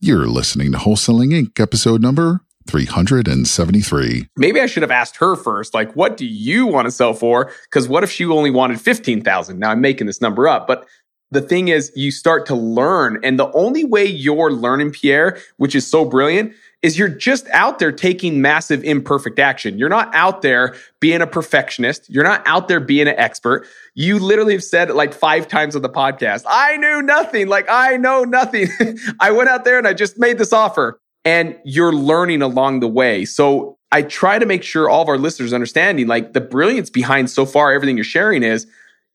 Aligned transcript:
You're 0.00 0.28
listening 0.28 0.70
to 0.70 0.78
Wholesaling 0.78 1.32
Inc., 1.32 1.58
episode 1.58 2.00
number 2.00 2.40
373. 2.68 4.28
Maybe 4.36 4.60
I 4.60 4.66
should 4.66 4.84
have 4.84 4.92
asked 4.92 5.16
her 5.16 5.34
first, 5.34 5.74
like, 5.74 5.96
what 5.96 6.16
do 6.16 6.24
you 6.24 6.66
want 6.66 6.86
to 6.86 6.92
sell 6.92 7.14
for? 7.14 7.50
Because 7.64 7.88
what 7.88 8.04
if 8.04 8.10
she 8.12 8.24
only 8.24 8.50
wanted 8.50 8.80
15,000? 8.80 9.58
Now 9.58 9.70
I'm 9.72 9.80
making 9.80 10.06
this 10.06 10.20
number 10.20 10.46
up, 10.46 10.68
but 10.68 10.86
the 11.32 11.40
thing 11.40 11.66
is, 11.66 11.90
you 11.96 12.12
start 12.12 12.46
to 12.46 12.54
learn. 12.54 13.18
And 13.24 13.40
the 13.40 13.50
only 13.54 13.82
way 13.84 14.04
you're 14.04 14.52
learning, 14.52 14.92
Pierre, 14.92 15.36
which 15.56 15.74
is 15.74 15.84
so 15.84 16.04
brilliant, 16.04 16.54
is 16.82 16.96
you're 16.96 17.08
just 17.08 17.48
out 17.48 17.78
there 17.78 17.90
taking 17.90 18.40
massive 18.40 18.84
imperfect 18.84 19.38
action. 19.38 19.78
You're 19.78 19.88
not 19.88 20.14
out 20.14 20.42
there 20.42 20.76
being 21.00 21.20
a 21.20 21.26
perfectionist. 21.26 22.08
You're 22.08 22.24
not 22.24 22.42
out 22.46 22.68
there 22.68 22.78
being 22.78 23.08
an 23.08 23.18
expert. 23.18 23.66
You 23.94 24.18
literally 24.18 24.52
have 24.52 24.62
said 24.62 24.88
it 24.88 24.94
like 24.94 25.12
five 25.12 25.48
times 25.48 25.74
on 25.74 25.82
the 25.82 25.88
podcast. 25.88 26.44
I 26.46 26.76
knew 26.76 27.02
nothing. 27.02 27.48
Like 27.48 27.66
I 27.68 27.96
know 27.96 28.22
nothing. 28.22 28.68
I 29.20 29.32
went 29.32 29.48
out 29.48 29.64
there 29.64 29.78
and 29.78 29.88
I 29.88 29.92
just 29.92 30.18
made 30.18 30.38
this 30.38 30.52
offer 30.52 31.00
and 31.24 31.56
you're 31.64 31.92
learning 31.92 32.42
along 32.42 32.80
the 32.80 32.88
way. 32.88 33.24
So 33.24 33.76
I 33.90 34.02
try 34.02 34.38
to 34.38 34.46
make 34.46 34.62
sure 34.62 34.88
all 34.88 35.02
of 35.02 35.08
our 35.08 35.18
listeners 35.18 35.52
understanding 35.52 36.06
like 36.06 36.32
the 36.32 36.40
brilliance 36.40 36.90
behind 36.90 37.30
so 37.30 37.44
far 37.44 37.72
everything 37.72 37.96
you're 37.96 38.04
sharing 38.04 38.42
is 38.44 38.66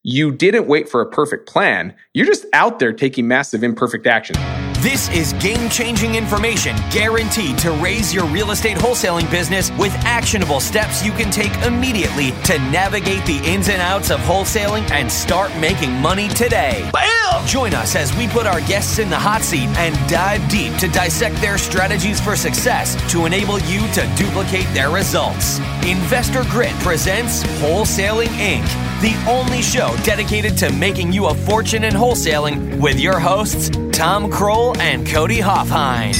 you 0.04 0.32
didn't 0.32 0.68
wait 0.68 0.90
for 0.90 1.02
a 1.02 1.10
perfect 1.10 1.48
plan. 1.48 1.96
You're 2.14 2.26
just 2.26 2.46
out 2.54 2.80
there 2.80 2.92
taking 2.92 3.28
massive 3.28 3.64
imperfect 3.64 4.06
action. 4.06 4.36
This 4.84 5.08
is 5.12 5.32
game 5.42 5.70
changing 5.70 6.16
information 6.16 6.76
guaranteed 6.92 7.58
to 7.60 7.72
raise 7.72 8.14
your 8.14 8.26
real 8.26 8.52
estate 8.52 8.76
wholesaling 8.76 9.32
business 9.32 9.72
with 9.78 9.94
actionable 10.04 10.60
steps 10.60 11.06
you 11.06 11.14
can 11.14 11.32
take 11.32 11.56
immediately 11.66 12.32
to 12.44 12.60
navigate 12.70 13.26
the 13.26 13.42
ins 13.46 13.70
and 13.70 13.82
outs 13.82 14.12
of 14.12 14.20
wholesaling 14.20 14.90
and 14.92 15.10
start 15.10 15.58
making 15.58 15.94
money 16.02 16.28
today. 16.28 16.90
Bam! 16.92 17.48
Join 17.48 17.74
us 17.74 17.96
as 17.96 18.14
we 18.18 18.28
put 18.28 18.46
our 18.46 18.60
guests 18.62 19.00
in 19.00 19.10
the 19.10 19.18
hot 19.18 19.42
seat 19.42 19.70
and 19.78 19.96
dive 20.10 20.46
deep 20.50 20.76
to 20.80 20.90
dissect 20.90 21.38
their 21.38 21.58
strategies 21.58 22.20
for 22.20 22.36
success 22.36 22.98
to 23.10 23.26
enable 23.26 23.60
you 23.60 23.88
to 23.94 24.14
duplicate 24.18 24.68
their 24.74 24.90
results. 24.90 25.60
Investor 25.88 26.44
Grit 26.50 26.74
presents 26.80 27.44
Wholesaling 27.62 28.28
Inc., 28.28 28.93
the 29.04 29.30
only 29.30 29.62
show 29.62 29.94
dedicated 30.06 30.58
to 30.58 30.72
making 30.72 31.12
you 31.12 31.26
a 31.26 31.34
fortune 31.34 31.84
in 31.84 31.94
wholesaling 31.94 32.80
with 32.80 32.98
your 32.98 33.20
hosts, 33.20 33.68
Tom 33.92 34.32
Krol 34.32 34.78
and 34.78 35.06
Cody 35.06 35.40
Hofhine. 35.40 36.14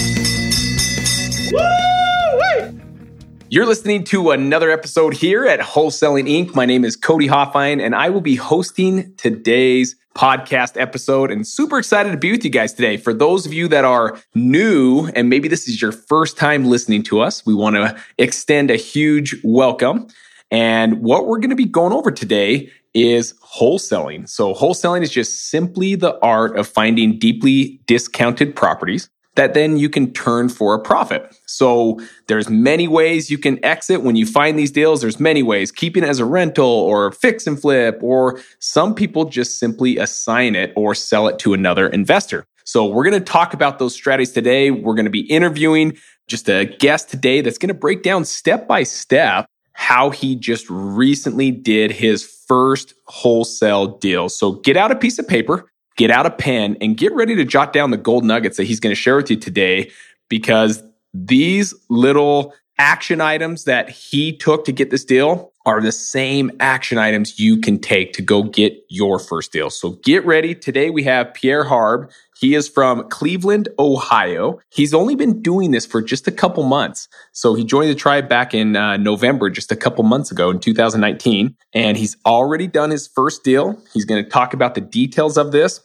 You're 3.48 3.66
listening 3.66 4.04
to 4.06 4.32
another 4.32 4.70
episode 4.70 5.14
here 5.14 5.46
at 5.46 5.62
Wholesaling 5.62 6.28
Inc. 6.28 6.56
My 6.56 6.66
name 6.66 6.84
is 6.84 6.98
Cody 6.98 7.30
Hofhine, 7.30 7.82
and 7.82 7.96
I 7.96 8.10
will 8.10 8.20
be 8.20 8.36
hosting 8.36 9.16
today's 9.16 9.96
podcast 10.14 10.80
episode 10.80 11.32
and 11.32 11.48
super 11.48 11.80
excited 11.80 12.12
to 12.12 12.18
be 12.18 12.32
with 12.32 12.44
you 12.44 12.50
guys 12.50 12.74
today. 12.74 12.98
For 12.98 13.14
those 13.14 13.46
of 13.46 13.54
you 13.54 13.70
that 13.70 13.86
are 13.86 14.20
new 14.36 15.08
and 15.16 15.30
maybe 15.30 15.48
this 15.48 15.70
is 15.70 15.82
your 15.82 15.94
first 15.94 16.38
time 16.38 16.66
listening 16.66 17.04
to 17.04 17.22
us, 17.22 17.46
we 17.46 17.54
want 17.54 17.78
to 17.78 17.98
extend 18.18 18.70
a 18.70 18.76
huge 18.76 19.38
welcome. 19.42 20.10
And 20.54 21.02
what 21.02 21.26
we're 21.26 21.40
going 21.40 21.50
to 21.50 21.56
be 21.56 21.66
going 21.66 21.94
over 21.94 22.12
today 22.12 22.70
is 22.94 23.34
wholesaling. 23.44 24.30
So 24.30 24.54
wholesaling 24.54 25.02
is 25.02 25.10
just 25.10 25.50
simply 25.50 25.96
the 25.96 26.18
art 26.24 26.58
of 26.60 26.68
finding 26.68 27.18
deeply 27.18 27.82
discounted 27.88 28.56
properties 28.56 29.10
that 29.36 29.56
then 29.56 29.78
you 29.78 29.90
can 29.90 30.14
turn 30.14 30.48
for 30.48 30.76
a 30.76 30.80
profit. 30.80 31.36
So 31.48 32.00
there's 32.28 32.52
many 32.52 32.88
ways 32.88 33.32
you 33.32 33.40
can 33.40 33.64
exit 33.66 34.04
when 34.04 34.16
you 34.16 34.28
find 34.28 34.60
these 34.60 34.70
deals. 34.70 35.02
There's 35.02 35.20
many 35.20 35.42
ways, 35.42 35.72
keeping 35.72 36.04
it 36.04 36.10
as 36.10 36.20
a 36.20 36.26
rental 36.26 36.68
or 36.68 37.12
fix 37.12 37.48
and 37.48 37.60
flip, 37.60 37.98
or 38.04 38.40
some 38.60 38.94
people 38.94 39.26
just 39.26 39.58
simply 39.58 39.98
assign 39.98 40.56
it 40.56 40.72
or 40.76 40.94
sell 40.94 41.28
it 41.28 41.40
to 41.40 41.56
another 41.56 41.88
investor. 41.88 42.46
So 42.64 42.86
we're 42.86 43.10
going 43.10 43.20
to 43.20 43.32
talk 43.32 43.56
about 43.56 43.80
those 43.80 43.96
strategies 43.96 44.34
today. 44.34 44.70
We're 44.70 44.94
going 44.94 45.06
to 45.06 45.12
be 45.12 45.26
interviewing 45.32 45.98
just 46.28 46.48
a 46.48 46.66
guest 46.66 47.10
today 47.10 47.42
that's 47.42 47.58
going 47.58 47.70
to 47.70 47.74
break 47.74 48.04
down 48.04 48.26
step 48.26 48.68
by 48.68 48.84
step 48.84 49.48
how 49.74 50.10
he 50.10 50.36
just 50.36 50.70
recently 50.70 51.52
did 51.52 51.92
his 51.92 52.24
first 52.24 52.94
wholesale 53.06 53.88
deal. 53.88 54.30
So 54.30 54.54
get 54.54 54.78
out 54.78 54.92
a 54.92 54.96
piece 54.96 55.20
of 55.20 55.28
paper, 55.28 55.70
get 55.98 56.12
out 56.12 56.26
a 56.26 56.32
pen, 56.32 56.78
and 56.82 56.98
get 56.98 57.14
ready 57.14 57.36
to 57.36 57.46
jot 57.46 57.74
down 57.74 57.92
the 57.92 57.98
gold 57.98 58.24
nuggets 58.24 58.58
that 58.58 58.66
he's 58.66 58.80
going 58.80 58.92
to 58.92 59.00
share 59.00 59.16
with 59.16 59.30
you 59.30 59.38
today 59.38 59.92
because 60.30 60.84
these 61.14 61.74
little 61.90 62.54
action 62.80 63.22
items 63.22 63.66
that 63.66 63.90
he 63.90 64.36
took 64.36 64.66
to 64.66 64.72
get 64.72 64.90
this 64.90 65.06
deal 65.06 65.53
are 65.66 65.82
the 65.82 65.92
same 65.92 66.52
action 66.60 66.98
items 66.98 67.40
you 67.40 67.60
can 67.60 67.80
take 67.80 68.14
to 68.14 68.22
go 68.22 68.44
get 68.44 68.74
your 68.90 69.18
first 69.18 69.52
deal. 69.52 69.70
So 69.70 69.92
get 70.04 70.26
ready. 70.26 70.54
Today 70.54 70.90
we 70.90 71.04
have 71.04 71.34
Pierre 71.34 71.64
Harb. 71.64 72.12
He 72.38 72.56
is 72.56 72.68
from 72.68 73.08
Cleveland, 73.08 73.70
Ohio. 73.80 74.60
He's 74.70 74.94
only 74.94 75.16
been 75.16 75.42
doing 75.42 75.72
this 75.72 75.86
for 75.86 76.02
just 76.02 76.28
a 76.28 76.32
couple 76.32 76.64
months. 76.64 77.08
So 77.32 77.54
he 77.54 77.64
joined 77.64 77.90
the 77.90 77.96
tribe 77.96 78.28
back 78.28 78.54
in 78.54 78.76
uh, 78.76 78.98
November, 78.98 79.50
just 79.50 79.72
a 79.72 79.78
couple 79.78 80.04
months 80.04 80.32
ago 80.32 80.50
in 80.50 80.60
2019. 80.60 81.56
And 81.74 81.96
he's 81.96 82.18
already 82.26 82.68
done 82.68 82.90
his 82.90 83.08
first 83.08 83.46
deal. 83.46 83.80
He's 83.94 84.04
going 84.04 84.22
to 84.24 84.30
talk 84.30 84.54
about 84.54 84.76
the 84.76 84.82
details 84.82 85.38
of 85.38 85.54
this. 85.54 85.80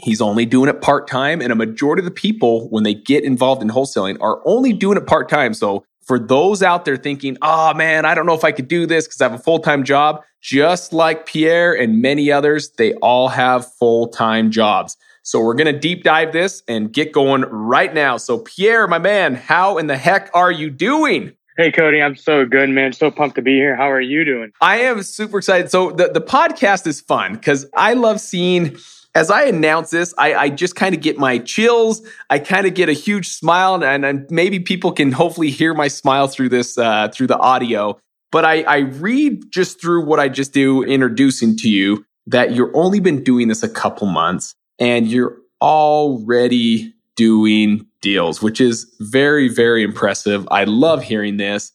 He's 0.00 0.20
only 0.20 0.46
doing 0.46 0.68
it 0.68 0.80
part 0.80 1.08
time. 1.08 1.40
And 1.40 1.50
a 1.50 1.56
majority 1.56 2.00
of 2.00 2.04
the 2.04 2.12
people, 2.12 2.68
when 2.70 2.84
they 2.84 2.94
get 2.94 3.24
involved 3.24 3.62
in 3.62 3.68
wholesaling, 3.68 4.18
are 4.20 4.40
only 4.44 4.72
doing 4.72 4.96
it 4.96 5.06
part 5.06 5.28
time. 5.28 5.54
So 5.54 5.84
for 6.08 6.18
those 6.18 6.62
out 6.62 6.86
there 6.86 6.96
thinking, 6.96 7.36
oh 7.42 7.74
man, 7.74 8.04
I 8.06 8.14
don't 8.14 8.26
know 8.26 8.34
if 8.34 8.42
I 8.42 8.50
could 8.50 8.66
do 8.66 8.86
this 8.86 9.06
because 9.06 9.20
I 9.20 9.24
have 9.28 9.38
a 9.38 9.42
full 9.42 9.60
time 9.60 9.84
job, 9.84 10.22
just 10.40 10.92
like 10.92 11.26
Pierre 11.26 11.78
and 11.78 12.02
many 12.02 12.32
others, 12.32 12.70
they 12.70 12.94
all 12.94 13.28
have 13.28 13.70
full 13.74 14.08
time 14.08 14.50
jobs. 14.50 14.96
So 15.22 15.40
we're 15.40 15.54
going 15.54 15.72
to 15.72 15.78
deep 15.78 16.04
dive 16.04 16.32
this 16.32 16.62
and 16.66 16.90
get 16.90 17.12
going 17.12 17.42
right 17.42 17.92
now. 17.92 18.16
So, 18.16 18.38
Pierre, 18.38 18.88
my 18.88 18.98
man, 18.98 19.34
how 19.34 19.76
in 19.76 19.86
the 19.86 19.96
heck 19.96 20.30
are 20.32 20.50
you 20.50 20.70
doing? 20.70 21.34
Hey, 21.58 21.70
Cody, 21.70 22.00
I'm 22.00 22.16
so 22.16 22.46
good, 22.46 22.70
man. 22.70 22.94
So 22.94 23.10
pumped 23.10 23.36
to 23.36 23.42
be 23.42 23.56
here. 23.56 23.76
How 23.76 23.90
are 23.90 24.00
you 24.00 24.24
doing? 24.24 24.52
I 24.62 24.78
am 24.78 25.02
super 25.02 25.38
excited. 25.38 25.70
So, 25.70 25.90
the, 25.90 26.08
the 26.08 26.22
podcast 26.22 26.86
is 26.86 27.02
fun 27.02 27.34
because 27.34 27.66
I 27.76 27.92
love 27.92 28.20
seeing 28.20 28.78
as 29.14 29.30
I 29.30 29.44
announce 29.44 29.90
this, 29.90 30.14
I, 30.18 30.34
I 30.34 30.48
just 30.50 30.76
kind 30.76 30.94
of 30.94 31.00
get 31.00 31.18
my 31.18 31.38
chills. 31.38 32.02
I 32.30 32.38
kind 32.38 32.66
of 32.66 32.74
get 32.74 32.88
a 32.88 32.92
huge 32.92 33.28
smile, 33.28 33.82
and, 33.82 34.04
and, 34.04 34.30
maybe 34.30 34.60
people 34.60 34.92
can 34.92 35.12
hopefully 35.12 35.50
hear 35.50 35.74
my 35.74 35.88
smile 35.88 36.28
through 36.28 36.50
this 36.50 36.76
uh, 36.78 37.08
through 37.08 37.28
the 37.28 37.38
audio. 37.38 37.98
But 38.30 38.44
I, 38.44 38.62
I 38.62 38.78
read 38.78 39.50
just 39.50 39.80
through 39.80 40.04
what 40.04 40.20
I 40.20 40.28
just 40.28 40.52
do 40.52 40.82
introducing 40.82 41.56
to 41.58 41.68
you 41.68 42.04
that 42.26 42.52
you've 42.52 42.70
only 42.74 43.00
been 43.00 43.24
doing 43.24 43.48
this 43.48 43.62
a 43.62 43.68
couple 43.68 44.06
months, 44.06 44.54
and 44.78 45.06
you're 45.06 45.38
already 45.62 46.94
doing 47.16 47.86
deals, 48.00 48.42
which 48.42 48.60
is 48.60 48.86
very 49.00 49.48
very 49.48 49.82
impressive. 49.82 50.46
I 50.50 50.64
love 50.64 51.02
hearing 51.02 51.38
this. 51.38 51.72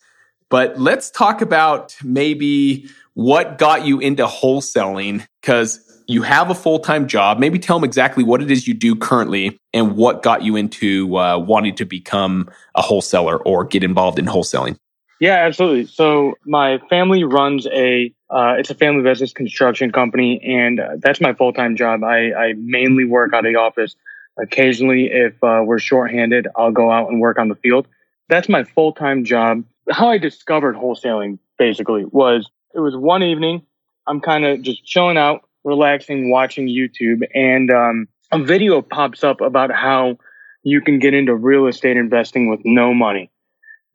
But 0.49 0.79
let's 0.79 1.09
talk 1.09 1.41
about 1.41 1.95
maybe 2.03 2.87
what 3.15 3.57
got 3.57 3.85
you 3.85 3.99
into 3.99 4.25
wholesaling 4.27 5.25
because 5.41 5.79
you 6.07 6.21
have 6.21 6.49
a 6.49 6.55
full 6.55 6.79
time 6.79 7.07
job. 7.07 7.39
Maybe 7.39 7.59
tell 7.59 7.77
them 7.77 7.83
exactly 7.83 8.23
what 8.23 8.41
it 8.41 8.51
is 8.51 8.67
you 8.67 8.73
do 8.73 8.95
currently 8.95 9.57
and 9.73 9.95
what 9.95 10.23
got 10.23 10.43
you 10.43 10.55
into 10.55 11.17
uh, 11.17 11.37
wanting 11.37 11.75
to 11.75 11.85
become 11.85 12.49
a 12.75 12.81
wholesaler 12.81 13.37
or 13.43 13.65
get 13.65 13.83
involved 13.83 14.19
in 14.19 14.25
wholesaling. 14.25 14.77
Yeah, 15.19 15.35
absolutely. 15.35 15.85
So 15.85 16.33
my 16.45 16.79
family 16.89 17.23
runs 17.23 17.67
a 17.67 18.13
uh, 18.29 18.55
it's 18.57 18.69
a 18.69 18.75
family 18.75 19.03
business 19.03 19.31
construction 19.31 19.91
company, 19.91 20.41
and 20.43 20.79
uh, 20.79 20.89
that's 20.97 21.21
my 21.21 21.33
full 21.33 21.53
time 21.53 21.75
job. 21.75 22.03
I, 22.03 22.33
I 22.33 22.53
mainly 22.57 23.05
work 23.05 23.33
out 23.33 23.45
of 23.45 23.53
the 23.53 23.59
office. 23.59 23.95
Occasionally, 24.37 25.11
if 25.11 25.35
uh, 25.43 25.61
we're 25.63 25.79
shorthanded, 25.79 26.47
I'll 26.55 26.71
go 26.71 26.91
out 26.91 27.09
and 27.09 27.21
work 27.21 27.37
on 27.37 27.47
the 27.47 27.55
field. 27.55 27.87
That's 28.29 28.49
my 28.49 28.63
full 28.63 28.91
time 28.91 29.23
job. 29.23 29.63
How 29.91 30.09
I 30.09 30.17
discovered 30.17 30.75
wholesaling 30.75 31.37
basically 31.59 32.05
was 32.05 32.49
it 32.73 32.79
was 32.79 32.95
one 32.95 33.23
evening. 33.23 33.61
I'm 34.07 34.19
kind 34.19 34.43
of 34.43 34.61
just 34.61 34.83
chilling 34.83 35.17
out 35.17 35.47
relaxing 35.63 36.29
watching 36.29 36.67
YouTube, 36.67 37.23
and 37.33 37.71
um, 37.71 38.07
a 38.31 38.39
video 38.39 38.81
pops 38.81 39.23
up 39.23 39.41
about 39.41 39.71
how 39.71 40.17
you 40.63 40.81
can 40.81 40.99
get 40.99 41.13
into 41.13 41.35
real 41.35 41.67
estate 41.67 41.97
investing 41.97 42.49
with 42.49 42.61
no 42.63 42.93
money. 42.93 43.29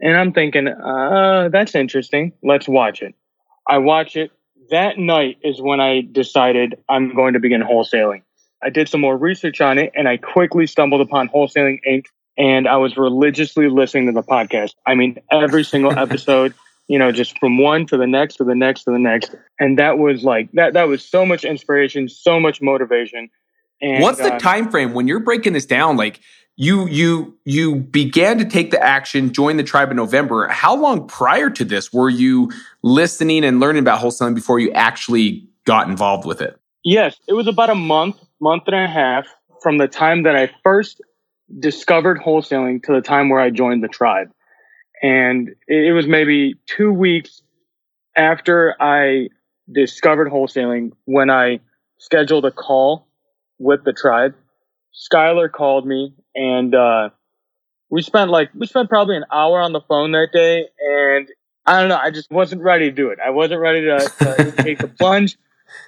And 0.00 0.16
I'm 0.16 0.32
thinking, 0.32 0.68
uh, 0.68 1.48
that's 1.50 1.74
interesting. 1.74 2.32
Let's 2.42 2.68
watch 2.68 3.02
it. 3.02 3.14
I 3.66 3.78
watch 3.78 4.16
it. 4.16 4.30
That 4.70 4.98
night 4.98 5.38
is 5.42 5.60
when 5.60 5.80
I 5.80 6.02
decided 6.12 6.76
I'm 6.88 7.14
going 7.14 7.32
to 7.32 7.40
begin 7.40 7.62
wholesaling. 7.62 8.22
I 8.62 8.70
did 8.70 8.88
some 8.88 9.00
more 9.00 9.16
research 9.16 9.60
on 9.60 9.78
it 9.78 9.92
and 9.94 10.08
I 10.08 10.16
quickly 10.16 10.66
stumbled 10.66 11.00
upon 11.00 11.28
Wholesaling 11.28 11.78
Inc. 11.88 12.06
and 12.36 12.68
I 12.68 12.76
was 12.76 12.96
religiously 12.96 13.68
listening 13.68 14.06
to 14.06 14.12
the 14.12 14.22
podcast. 14.22 14.72
I 14.86 14.94
mean, 14.94 15.18
every 15.30 15.64
single 15.64 15.92
episode 15.98 16.54
you 16.88 16.98
know, 16.98 17.12
just 17.12 17.38
from 17.38 17.58
one 17.58 17.86
to 17.86 17.96
the 17.96 18.06
next 18.06 18.36
to 18.36 18.44
the 18.44 18.54
next 18.54 18.84
to 18.84 18.90
the 18.90 18.98
next. 18.98 19.34
And 19.60 19.78
that 19.78 19.98
was 19.98 20.24
like 20.24 20.50
that 20.52 20.72
that 20.72 20.88
was 20.88 21.04
so 21.04 21.24
much 21.24 21.44
inspiration, 21.44 22.08
so 22.08 22.40
much 22.40 22.60
motivation. 22.60 23.28
And 23.80 24.02
what's 24.02 24.18
the 24.18 24.34
uh, 24.34 24.38
time 24.38 24.70
frame 24.70 24.94
when 24.94 25.06
you're 25.06 25.20
breaking 25.20 25.52
this 25.52 25.66
down? 25.66 25.96
Like 25.96 26.20
you 26.56 26.88
you 26.88 27.36
you 27.44 27.76
began 27.76 28.38
to 28.38 28.44
take 28.44 28.70
the 28.70 28.82
action, 28.82 29.32
join 29.32 29.58
the 29.58 29.62
tribe 29.62 29.90
in 29.90 29.96
November. 29.96 30.48
How 30.48 30.74
long 30.74 31.06
prior 31.06 31.50
to 31.50 31.64
this 31.64 31.92
were 31.92 32.10
you 32.10 32.50
listening 32.82 33.44
and 33.44 33.60
learning 33.60 33.80
about 33.80 34.00
wholesaling 34.00 34.34
before 34.34 34.58
you 34.58 34.72
actually 34.72 35.46
got 35.64 35.88
involved 35.88 36.26
with 36.26 36.40
it? 36.40 36.58
Yes, 36.84 37.16
it 37.28 37.34
was 37.34 37.46
about 37.46 37.70
a 37.70 37.74
month, 37.74 38.16
month 38.40 38.64
and 38.66 38.74
a 38.74 38.88
half 38.88 39.26
from 39.62 39.78
the 39.78 39.86
time 39.88 40.22
that 40.22 40.34
I 40.34 40.50
first 40.64 41.00
discovered 41.58 42.18
wholesaling 42.18 42.82
to 42.84 42.92
the 42.92 43.02
time 43.02 43.28
where 43.28 43.40
I 43.40 43.50
joined 43.50 43.84
the 43.84 43.88
tribe. 43.88 44.30
And 45.02 45.50
it 45.66 45.94
was 45.94 46.06
maybe 46.06 46.54
two 46.66 46.92
weeks 46.92 47.42
after 48.16 48.74
I 48.80 49.28
discovered 49.70 50.28
wholesaling 50.30 50.92
when 51.04 51.30
I 51.30 51.60
scheduled 51.98 52.44
a 52.44 52.50
call 52.50 53.06
with 53.58 53.84
the 53.84 53.92
tribe. 53.92 54.34
Skylar 54.94 55.50
called 55.50 55.86
me 55.86 56.14
and, 56.34 56.74
uh, 56.74 57.10
we 57.90 58.02
spent 58.02 58.30
like, 58.30 58.50
we 58.54 58.66
spent 58.66 58.88
probably 58.88 59.16
an 59.16 59.24
hour 59.32 59.60
on 59.60 59.72
the 59.72 59.80
phone 59.80 60.12
that 60.12 60.28
day. 60.32 60.66
And 60.78 61.28
I 61.64 61.80
don't 61.80 61.88
know, 61.88 61.98
I 62.02 62.10
just 62.10 62.30
wasn't 62.30 62.62
ready 62.62 62.86
to 62.86 62.90
do 62.90 63.10
it. 63.10 63.18
I 63.24 63.30
wasn't 63.30 63.60
ready 63.60 63.82
to, 63.82 63.98
to 63.98 64.52
take 64.62 64.78
the 64.78 64.88
plunge. 64.88 65.38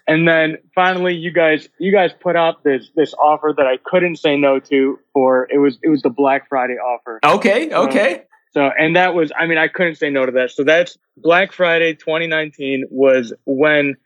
And 0.06 0.26
then 0.26 0.58
finally, 0.74 1.14
you 1.14 1.32
guys, 1.32 1.68
you 1.78 1.92
guys 1.92 2.10
put 2.20 2.36
out 2.36 2.62
this 2.64 2.90
this 2.94 3.14
offer 3.14 3.54
that 3.56 3.66
I 3.66 3.78
couldn't 3.84 4.16
say 4.16 4.36
no 4.36 4.60
to. 4.60 4.98
For 5.12 5.48
it 5.50 5.58
was 5.58 5.78
it 5.82 5.88
was 5.88 6.02
the 6.02 6.10
Black 6.10 6.48
Friday 6.48 6.74
offer. 6.74 7.20
Okay, 7.24 7.72
okay. 7.72 8.14
Um, 8.14 8.20
so 8.52 8.70
and 8.78 8.96
that 8.96 9.14
was, 9.14 9.30
I 9.38 9.46
mean, 9.46 9.58
I 9.58 9.68
couldn't 9.68 9.96
say 9.96 10.10
no 10.10 10.26
to 10.26 10.32
that. 10.32 10.50
So 10.50 10.64
that's 10.64 10.98
Black 11.16 11.52
Friday 11.52 11.94
2019 11.94 12.86
was 12.90 13.32
when 13.44 13.96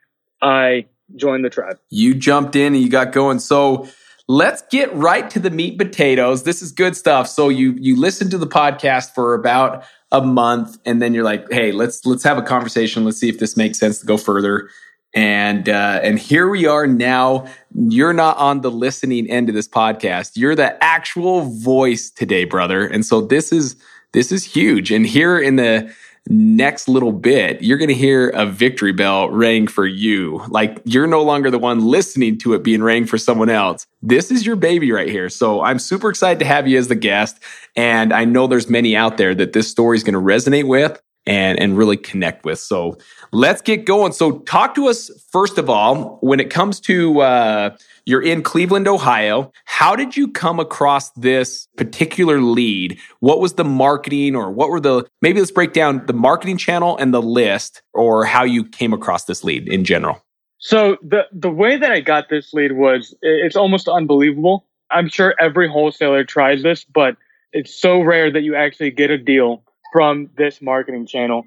I 0.43 0.87
joined 1.17 1.45
the 1.45 1.51
tribe. 1.51 1.79
You 1.91 2.15
jumped 2.15 2.57
in 2.57 2.75
and 2.75 2.83
you 2.83 2.91
got 2.91 3.13
going. 3.13 3.39
So 3.39 3.89
let's 4.29 4.63
get 4.71 4.93
right 4.95 5.29
to 5.31 5.39
the 5.39 5.51
meat 5.51 5.79
potatoes. 5.79 6.43
This 6.43 6.63
is 6.63 6.73
good 6.73 6.97
stuff. 6.97 7.29
So 7.29 7.49
you 7.49 7.73
you 7.79 7.99
listened 7.99 8.31
to 8.33 8.39
the 8.39 8.47
podcast 8.47 9.15
for 9.15 9.35
about 9.35 9.85
a 10.13 10.21
month, 10.21 10.79
and 10.85 11.03
then 11.03 11.15
you're 11.15 11.25
like, 11.25 11.51
hey, 11.51 11.73
let's 11.73 12.05
let's 12.07 12.23
have 12.25 12.39
a 12.39 12.43
conversation. 12.43 13.05
Let's 13.05 13.19
see 13.19 13.29
if 13.29 13.39
this 13.39 13.57
makes 13.57 13.79
sense 13.79 14.01
to 14.01 14.07
go 14.07 14.17
further. 14.17 14.69
And 15.15 15.69
uh, 15.69 16.01
and 16.03 16.19
here 16.19 16.49
we 16.49 16.67
are 16.67 16.87
now. 16.87 17.47
You're 17.75 18.13
not 18.13 18.37
on 18.37 18.63
the 18.63 18.71
listening 18.71 19.31
end 19.31 19.49
of 19.49 19.55
this 19.55 19.69
podcast. 19.69 20.33
You're 20.35 20.57
the 20.57 20.83
actual 20.83 21.43
voice 21.43 22.11
today, 22.11 22.45
brother. 22.45 22.87
And 22.87 23.07
so 23.07 23.21
this 23.21 23.53
is 23.53 23.77
this 24.15 24.33
is 24.33 24.45
huge. 24.45 24.91
And 24.91 25.05
here 25.05 25.39
in 25.39 25.57
the 25.57 25.93
next 26.31 26.89
little 26.89 27.13
bit, 27.13 27.61
you're 27.61 27.77
going 27.77 27.89
to 27.89 27.95
hear 27.95 28.31
a 28.31 28.47
victory 28.47 28.93
bell 28.93 29.29
ring 29.29 29.67
for 29.67 29.87
you. 29.87 30.43
Like 30.49 30.81
you're 30.85 31.07
no 31.07 31.23
longer 31.23 31.51
the 31.51 31.59
one 31.59 31.85
listening 31.85 32.39
to 32.39 32.55
it 32.55 32.63
being 32.63 32.83
rang 32.83 33.05
for 33.05 33.19
someone 33.19 33.51
else. 33.51 33.87
This 34.01 34.31
is 34.31 34.47
your 34.47 34.57
baby 34.57 34.91
right 34.91 35.09
here. 35.09 35.29
So 35.29 35.63
I'm 35.63 35.79
super 35.79 36.09
excited 36.09 36.39
to 36.39 36.47
have 36.47 36.67
you 36.67 36.79
as 36.79 36.89
the 36.89 36.95
guest. 36.95 37.39
And 37.77 38.13
I 38.13 38.25
know 38.25 38.47
there's 38.47 38.71
many 38.71 38.97
out 38.97 39.19
there 39.19 39.35
that 39.35 39.53
this 39.53 39.69
story 39.69 39.99
is 39.99 40.05
going 40.05 40.15
to 40.15 40.21
resonate 40.21 40.67
with 40.67 41.03
and, 41.27 41.59
and 41.59 41.77
really 41.77 41.97
connect 41.97 42.45
with. 42.45 42.59
So 42.59 42.99
let's 43.33 43.63
get 43.63 43.85
going. 43.85 44.13
So 44.13 44.41
talk 44.41 44.75
to 44.75 44.89
us 44.89 45.11
first 45.31 45.59
of 45.59 45.71
all, 45.71 46.19
when 46.21 46.41
it 46.41 46.51
comes 46.51 46.81
to, 46.81 47.21
uh, 47.21 47.77
you're 48.07 48.23
in 48.23 48.43
Cleveland, 48.43 48.87
Ohio. 48.87 49.51
How 49.65 49.97
did 49.97 50.17
you 50.17 50.29
come 50.29 50.61
across 50.61 51.11
this 51.13 51.69
particular 51.77 52.41
lead? 52.41 52.99
What 53.21 53.41
was 53.41 53.55
the 53.55 53.65
marketing 53.65 54.37
or 54.37 54.51
what 54.51 54.69
were 54.69 54.81
the, 54.81 55.07
maybe 55.23 55.41
let's 55.41 55.51
break 55.51 55.73
down 55.73 56.05
the 56.07 56.13
marketing 56.13 56.59
channel 56.59 56.99
and 56.99 57.15
the 57.15 57.23
list 57.23 57.83
or 57.95 58.27
how 58.27 58.45
you 58.45 58.65
came 58.65 58.93
across 58.93 59.25
this 59.25 59.43
lead 59.43 59.69
in 59.69 59.85
general. 59.85 60.23
So 60.59 60.99
the, 61.03 61.27
the 61.33 61.51
way 61.51 61.77
that 61.79 61.91
I 61.91 62.01
got 62.01 62.29
this 62.29 62.53
lead 62.53 62.73
was 62.73 63.15
it's 63.23 63.57
almost 63.57 63.89
unbelievable. 63.89 64.67
I'm 64.91 65.09
sure 65.09 65.35
every 65.41 65.69
wholesaler 65.69 66.25
tries 66.25 66.63
this, 66.63 66.85
but 66.85 67.17
it's 67.53 67.75
so 67.75 68.01
rare 68.01 68.31
that 68.31 68.43
you 68.43 68.55
actually 68.55 68.91
get 68.91 69.11
a 69.11 69.19
deal 69.19 69.63
from 69.95 70.29
this 70.37 70.61
marketing 70.61 71.07
channel. 71.07 71.45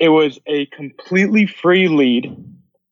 It 0.00 0.08
was 0.08 0.40
a 0.48 0.66
completely 0.66 1.46
free 1.46 1.86
lead. 1.86 2.36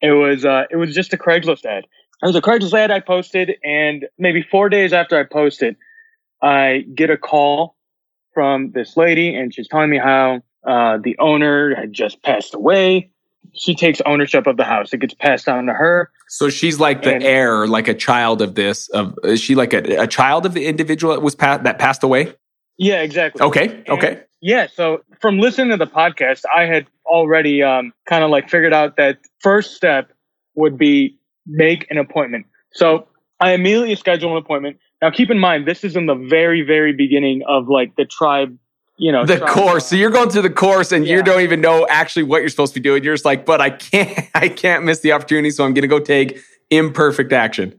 It 0.01 0.13
was 0.13 0.45
uh, 0.45 0.67
it 0.71 0.77
was 0.77 0.95
just 0.95 1.13
a 1.13 1.17
Craigslist 1.17 1.65
ad. 1.65 1.85
It 2.23 2.27
was 2.27 2.37
a 2.37 2.41
Craigslist 2.41 2.75
ad 2.75 2.93
I 2.93 3.01
posted, 3.01 3.57
and 3.65 4.07
maybe 4.19 4.41
four 4.41 4.69
days 4.69 4.93
after 4.93 5.19
I 5.19 5.25
posted, 5.25 5.75
I 6.41 6.85
get 6.95 7.11
a 7.11 7.17
call 7.17 7.77
from 8.35 8.71
this 8.71 8.97
lady, 8.97 9.35
and 9.35 9.53
she's 9.53 9.67
telling 9.67 9.91
me 9.91 9.99
how 9.99 10.43
uh, 10.65 10.99
the 11.03 11.19
owner 11.19 11.75
had 11.75 11.93
just 11.93 12.23
passed 12.23 12.55
away. 12.55 13.11
She 13.55 13.75
takes 13.75 14.01
ownership 14.07 14.47
of 14.47 14.57
the 14.57 14.65
house; 14.65 14.93
it 14.93 14.99
gets 15.01 15.15
passed 15.15 15.49
on 15.49 15.67
to 15.67 15.73
her. 15.73 16.13
So 16.29 16.51
she's 16.51 16.79
like 16.79 17.03
the 17.03 17.15
and, 17.15 17.25
heir, 17.25 17.67
like 17.67 17.89
a 17.89 17.95
child 17.95 18.43
of 18.43 18.55
this. 18.55 18.89
Of 18.91 19.19
is 19.25 19.41
she 19.41 19.57
like 19.57 19.73
a, 19.73 20.03
a 20.03 20.07
child 20.07 20.47
of 20.47 20.55
the 20.55 20.67
individual 20.67 21.15
that 21.15 21.21
was 21.21 21.35
pa- 21.35 21.59
that 21.59 21.81
passed 21.81 22.05
away? 22.05 22.33
Yeah, 22.77 23.03
exactly. 23.03 23.43
Okay, 23.43 23.67
and, 23.69 23.89
okay. 23.89 24.23
Yeah, 24.41 24.69
so 24.73 25.03
from 25.21 25.39
listening 25.39 25.71
to 25.71 25.77
the 25.77 25.91
podcast, 25.91 26.43
I 26.55 26.65
had 26.67 26.87
already 27.07 27.63
um, 27.63 27.93
kind 28.09 28.23
of 28.23 28.31
like 28.31 28.49
figured 28.49 28.73
out 28.73 28.97
that 28.97 29.19
first 29.41 29.75
step 29.75 30.13
would 30.55 30.79
be 30.79 31.17
make 31.47 31.87
an 31.91 31.99
appointment. 31.99 32.47
So 32.73 33.09
I 33.41 33.53
immediately 33.53 33.97
schedule 33.97 34.33
an 34.33 34.39
appointment. 34.39 34.79
Now 35.03 35.11
keep 35.11 35.31
in 35.31 35.39
mind, 35.39 35.67
this 35.67 35.85
is 35.85 35.97
in 35.97 36.07
the 36.07 36.15
very, 36.15 36.63
very 36.63 36.93
beginning 36.93 37.43
of 37.49 37.69
like 37.69 37.97
the 37.97 38.05
tribe, 38.05 38.57
you 38.97 39.11
know, 39.11 39.25
the 39.25 39.39
course. 39.41 39.87
So 39.87 39.97
you're 39.97 40.11
going 40.11 40.31
through 40.31 40.43
the 40.43 40.51
course 40.51 40.93
and 40.93 41.07
yeah. 41.07 41.17
you 41.17 41.23
don't 41.23 41.41
even 41.41 41.61
know 41.61 41.87
actually 41.89 42.25
what 42.25 42.41
you're 42.41 42.49
supposed 42.49 42.75
to 42.75 42.81
be 42.81 42.85
doing. 42.85 43.03
You're 43.03 43.15
just 43.15 43.25
like, 43.25 43.47
but 43.47 43.61
I 43.61 43.71
can't, 43.71 44.29
I 44.35 44.49
can't 44.49 44.85
miss 44.85 45.01
the 45.01 45.13
opportunity. 45.13 45.51
So 45.51 45.65
I'm 45.65 45.75
going 45.75 45.83
to 45.83 45.89
go 45.89 46.01
take 46.01 46.39
imperfect 46.71 47.33
action. 47.33 47.79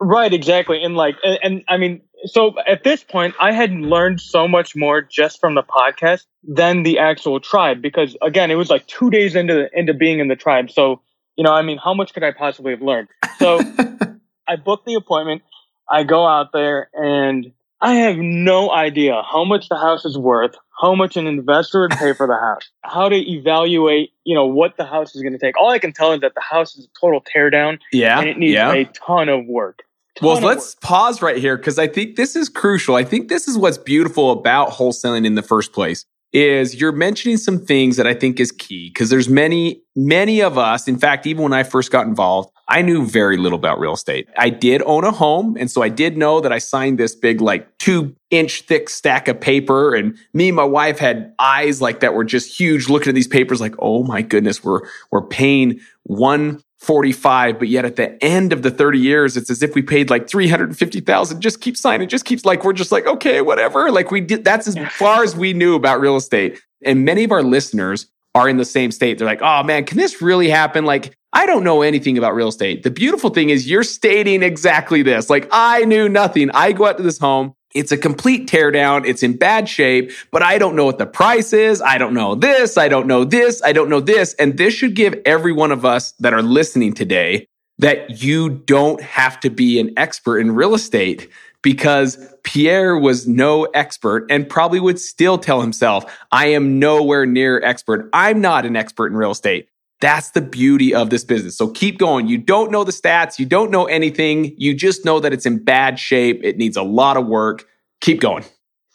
Right. 0.00 0.32
Exactly. 0.32 0.82
And 0.82 0.96
like, 0.96 1.16
and, 1.22 1.38
and 1.42 1.64
I 1.68 1.76
mean, 1.76 2.00
so 2.26 2.54
at 2.66 2.84
this 2.84 3.02
point, 3.02 3.34
I 3.40 3.52
had 3.52 3.72
learned 3.72 4.20
so 4.20 4.46
much 4.46 4.76
more 4.76 5.02
just 5.02 5.40
from 5.40 5.54
the 5.54 5.62
podcast 5.62 6.24
than 6.44 6.82
the 6.82 6.98
actual 6.98 7.40
tribe 7.40 7.82
because 7.82 8.16
again, 8.22 8.50
it 8.50 8.56
was 8.56 8.70
like 8.70 8.86
two 8.86 9.10
days 9.10 9.34
into 9.34 9.54
the, 9.54 9.78
into 9.78 9.94
being 9.94 10.20
in 10.20 10.28
the 10.28 10.36
tribe. 10.36 10.70
So, 10.70 11.00
you 11.36 11.44
know, 11.44 11.52
I 11.52 11.62
mean, 11.62 11.78
how 11.78 11.94
much 11.94 12.14
could 12.14 12.22
I 12.22 12.32
possibly 12.32 12.72
have 12.72 12.82
learned? 12.82 13.08
So 13.38 13.60
I 14.48 14.56
booked 14.56 14.86
the 14.86 14.94
appointment. 14.94 15.42
I 15.90 16.04
go 16.04 16.26
out 16.26 16.52
there 16.52 16.88
and 16.94 17.52
I 17.80 17.94
have 17.94 18.16
no 18.16 18.70
idea 18.70 19.22
how 19.28 19.44
much 19.44 19.68
the 19.68 19.76
house 19.76 20.04
is 20.04 20.16
worth, 20.16 20.54
how 20.80 20.94
much 20.94 21.16
an 21.16 21.26
investor 21.26 21.80
would 21.80 21.90
pay 21.90 22.12
for 22.12 22.28
the 22.28 22.36
house, 22.36 22.70
how 22.82 23.08
to 23.08 23.16
evaluate, 23.16 24.10
you 24.24 24.36
know, 24.36 24.46
what 24.46 24.76
the 24.76 24.84
house 24.84 25.16
is 25.16 25.22
going 25.22 25.32
to 25.32 25.38
take. 25.38 25.58
All 25.58 25.70
I 25.70 25.80
can 25.80 25.92
tell 25.92 26.12
is 26.12 26.20
that 26.20 26.34
the 26.34 26.40
house 26.40 26.76
is 26.76 26.86
a 26.86 27.00
total 27.00 27.20
teardown. 27.20 27.80
Yeah. 27.92 28.20
And 28.20 28.28
it 28.28 28.38
needs 28.38 28.54
yeah. 28.54 28.72
a 28.72 28.84
ton 28.84 29.28
of 29.28 29.46
work 29.46 29.82
well, 30.22 30.40
let's 30.40 30.74
pause 30.76 31.20
right 31.20 31.36
here 31.36 31.56
because 31.56 31.78
I 31.78 31.86
think 31.86 32.16
this 32.16 32.36
is 32.36 32.48
crucial. 32.48 32.94
I 32.94 33.04
think 33.04 33.28
this 33.28 33.48
is 33.48 33.58
what's 33.58 33.78
beautiful 33.78 34.30
about 34.30 34.70
wholesaling 34.70 35.26
in 35.26 35.34
the 35.34 35.42
first 35.42 35.72
place 35.72 36.04
is 36.32 36.80
you're 36.80 36.92
mentioning 36.92 37.36
some 37.36 37.58
things 37.58 37.96
that 37.96 38.06
I 38.06 38.14
think 38.14 38.40
is 38.40 38.52
key 38.52 38.88
because 38.88 39.10
there's 39.10 39.28
many, 39.28 39.82
many 39.94 40.40
of 40.40 40.56
us. 40.56 40.88
In 40.88 40.98
fact, 40.98 41.26
even 41.26 41.42
when 41.42 41.52
I 41.52 41.62
first 41.62 41.90
got 41.90 42.06
involved, 42.06 42.50
I 42.68 42.80
knew 42.80 43.04
very 43.04 43.36
little 43.36 43.58
about 43.58 43.78
real 43.78 43.92
estate. 43.92 44.28
I 44.38 44.48
did 44.48 44.82
own 44.86 45.04
a 45.04 45.10
home. 45.10 45.56
And 45.60 45.70
so 45.70 45.82
I 45.82 45.90
did 45.90 46.16
know 46.16 46.40
that 46.40 46.52
I 46.52 46.58
signed 46.58 46.98
this 46.98 47.14
big, 47.14 47.42
like 47.42 47.76
two 47.78 48.16
inch 48.30 48.62
thick 48.62 48.88
stack 48.88 49.28
of 49.28 49.40
paper. 49.40 49.94
And 49.94 50.16
me 50.32 50.48
and 50.48 50.56
my 50.56 50.64
wife 50.64 50.98
had 50.98 51.34
eyes 51.38 51.82
like 51.82 52.00
that 52.00 52.14
were 52.14 52.24
just 52.24 52.58
huge 52.58 52.88
looking 52.88 53.10
at 53.10 53.14
these 53.14 53.28
papers 53.28 53.60
like, 53.60 53.74
oh 53.78 54.02
my 54.04 54.22
goodness, 54.22 54.64
we're, 54.64 54.80
we're 55.10 55.26
paying 55.26 55.80
one 56.04 56.62
45, 56.82 57.60
but 57.60 57.68
yet 57.68 57.84
at 57.84 57.94
the 57.94 58.22
end 58.22 58.52
of 58.52 58.62
the 58.62 58.70
30 58.70 58.98
years, 58.98 59.36
it's 59.36 59.50
as 59.50 59.62
if 59.62 59.74
we 59.76 59.82
paid 59.82 60.10
like 60.10 60.28
350,000. 60.28 61.40
Just 61.40 61.60
keep 61.60 61.76
signing, 61.76 62.08
just 62.08 62.24
keeps 62.24 62.44
like, 62.44 62.64
we're 62.64 62.72
just 62.72 62.90
like, 62.90 63.06
okay, 63.06 63.40
whatever. 63.40 63.92
Like 63.92 64.10
we 64.10 64.20
did, 64.20 64.44
that's 64.44 64.66
as 64.66 64.76
far 64.90 65.22
as 65.22 65.36
we 65.36 65.52
knew 65.52 65.76
about 65.76 66.00
real 66.00 66.16
estate. 66.16 66.60
And 66.84 67.04
many 67.04 67.22
of 67.22 67.30
our 67.30 67.44
listeners 67.44 68.08
are 68.34 68.48
in 68.48 68.56
the 68.56 68.64
same 68.64 68.90
state. 68.90 69.18
They're 69.18 69.28
like, 69.28 69.42
oh 69.42 69.62
man, 69.62 69.84
can 69.84 69.96
this 69.96 70.20
really 70.20 70.48
happen? 70.48 70.84
Like, 70.84 71.16
I 71.32 71.46
don't 71.46 71.62
know 71.62 71.82
anything 71.82 72.18
about 72.18 72.34
real 72.34 72.48
estate. 72.48 72.82
The 72.82 72.90
beautiful 72.90 73.30
thing 73.30 73.50
is 73.50 73.70
you're 73.70 73.84
stating 73.84 74.42
exactly 74.42 75.02
this. 75.02 75.30
Like, 75.30 75.48
I 75.52 75.84
knew 75.84 76.08
nothing. 76.08 76.50
I 76.50 76.72
go 76.72 76.86
out 76.86 76.96
to 76.96 77.02
this 77.02 77.18
home. 77.18 77.54
It's 77.74 77.92
a 77.92 77.96
complete 77.96 78.48
teardown. 78.48 79.06
It's 79.06 79.22
in 79.22 79.36
bad 79.36 79.68
shape, 79.68 80.10
but 80.30 80.42
I 80.42 80.58
don't 80.58 80.76
know 80.76 80.84
what 80.84 80.98
the 80.98 81.06
price 81.06 81.52
is. 81.52 81.80
I 81.80 81.98
don't 81.98 82.14
know 82.14 82.34
this. 82.34 82.76
I 82.76 82.88
don't 82.88 83.06
know 83.06 83.24
this. 83.24 83.62
I 83.62 83.72
don't 83.72 83.88
know 83.88 84.00
this. 84.00 84.34
And 84.34 84.58
this 84.58 84.74
should 84.74 84.94
give 84.94 85.20
every 85.24 85.52
one 85.52 85.72
of 85.72 85.84
us 85.84 86.12
that 86.20 86.34
are 86.34 86.42
listening 86.42 86.94
today 86.94 87.46
that 87.78 88.22
you 88.22 88.48
don't 88.48 89.00
have 89.00 89.40
to 89.40 89.50
be 89.50 89.80
an 89.80 89.92
expert 89.96 90.38
in 90.38 90.54
real 90.54 90.74
estate 90.74 91.28
because 91.62 92.18
Pierre 92.42 92.98
was 92.98 93.26
no 93.26 93.64
expert 93.64 94.26
and 94.30 94.48
probably 94.48 94.80
would 94.80 94.98
still 94.98 95.38
tell 95.38 95.60
himself, 95.60 96.04
I 96.30 96.46
am 96.48 96.78
nowhere 96.78 97.24
near 97.24 97.62
expert. 97.62 98.08
I'm 98.12 98.40
not 98.40 98.66
an 98.66 98.76
expert 98.76 99.08
in 99.08 99.16
real 99.16 99.30
estate. 99.30 99.68
That's 100.02 100.32
the 100.32 100.40
beauty 100.40 100.92
of 100.92 101.10
this 101.10 101.22
business. 101.24 101.56
So 101.56 101.68
keep 101.68 101.96
going. 101.96 102.26
You 102.26 102.36
don't 102.36 102.72
know 102.72 102.82
the 102.82 102.90
stats. 102.90 103.38
You 103.38 103.46
don't 103.46 103.70
know 103.70 103.84
anything. 103.84 104.52
You 104.58 104.74
just 104.74 105.04
know 105.04 105.20
that 105.20 105.32
it's 105.32 105.46
in 105.46 105.62
bad 105.62 105.98
shape. 105.98 106.40
It 106.42 106.58
needs 106.58 106.76
a 106.76 106.82
lot 106.82 107.16
of 107.16 107.28
work. 107.28 107.64
Keep 108.00 108.20
going. 108.20 108.44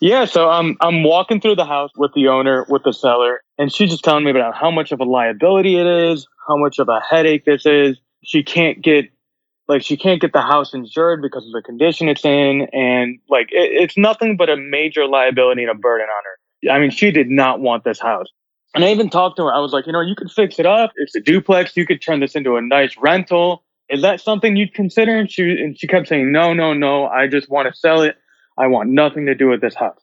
Yeah. 0.01 0.25
So 0.25 0.49
I'm, 0.49 0.75
I'm 0.81 1.03
walking 1.03 1.39
through 1.39 1.55
the 1.55 1.65
house 1.65 1.91
with 1.95 2.11
the 2.13 2.27
owner, 2.27 2.65
with 2.67 2.83
the 2.83 2.91
seller, 2.91 3.41
and 3.57 3.73
she's 3.73 3.89
just 3.89 4.03
telling 4.03 4.25
me 4.25 4.31
about 4.31 4.53
how 4.53 4.69
much 4.69 4.91
of 4.91 4.99
a 4.99 5.05
liability 5.05 5.77
it 5.77 5.87
is, 5.87 6.27
how 6.45 6.57
much 6.57 6.77
of 6.77 6.89
a 6.89 6.99
headache 6.99 7.45
this 7.45 7.65
is. 7.65 7.97
She 8.25 8.43
can't 8.43 8.83
get, 8.83 9.05
like, 9.69 9.83
she 9.83 9.95
can't 9.95 10.19
get 10.19 10.33
the 10.33 10.41
house 10.41 10.73
insured 10.73 11.21
because 11.21 11.45
of 11.45 11.53
the 11.53 11.61
condition 11.65 12.09
it's 12.09 12.25
in. 12.25 12.67
And 12.73 13.19
like, 13.29 13.47
it, 13.51 13.71
it's 13.81 13.97
nothing 13.97 14.35
but 14.35 14.49
a 14.49 14.57
major 14.57 15.07
liability 15.07 15.63
and 15.63 15.71
a 15.71 15.75
burden 15.75 16.07
on 16.07 16.23
her. 16.25 16.75
I 16.75 16.79
mean, 16.79 16.91
she 16.91 17.11
did 17.11 17.29
not 17.29 17.61
want 17.61 17.85
this 17.85 18.01
house. 18.01 18.27
And 18.75 18.83
I 18.83 18.91
even 18.91 19.09
talked 19.09 19.37
to 19.37 19.43
her. 19.43 19.53
I 19.53 19.59
was 19.59 19.71
like, 19.71 19.87
you 19.87 19.93
know, 19.93 20.01
you 20.01 20.15
could 20.15 20.31
fix 20.31 20.59
it 20.59 20.65
up. 20.65 20.91
It's 20.97 21.15
a 21.15 21.19
duplex. 21.19 21.75
You 21.75 21.85
could 21.85 22.01
turn 22.01 22.19
this 22.19 22.35
into 22.35 22.57
a 22.57 22.61
nice 22.61 22.95
rental. 22.97 23.63
Is 23.89 24.01
that 24.01 24.19
something 24.21 24.55
you'd 24.55 24.73
consider? 24.73 25.17
And 25.17 25.31
she, 25.31 25.43
and 25.43 25.79
she 25.79 25.87
kept 25.87 26.07
saying, 26.07 26.31
no, 26.31 26.53
no, 26.53 26.73
no. 26.73 27.05
I 27.05 27.27
just 27.27 27.49
want 27.49 27.73
to 27.73 27.79
sell 27.79 28.01
it. 28.01 28.17
I 28.57 28.67
want 28.67 28.89
nothing 28.89 29.25
to 29.27 29.35
do 29.35 29.47
with 29.47 29.61
this 29.61 29.75
house. 29.75 30.01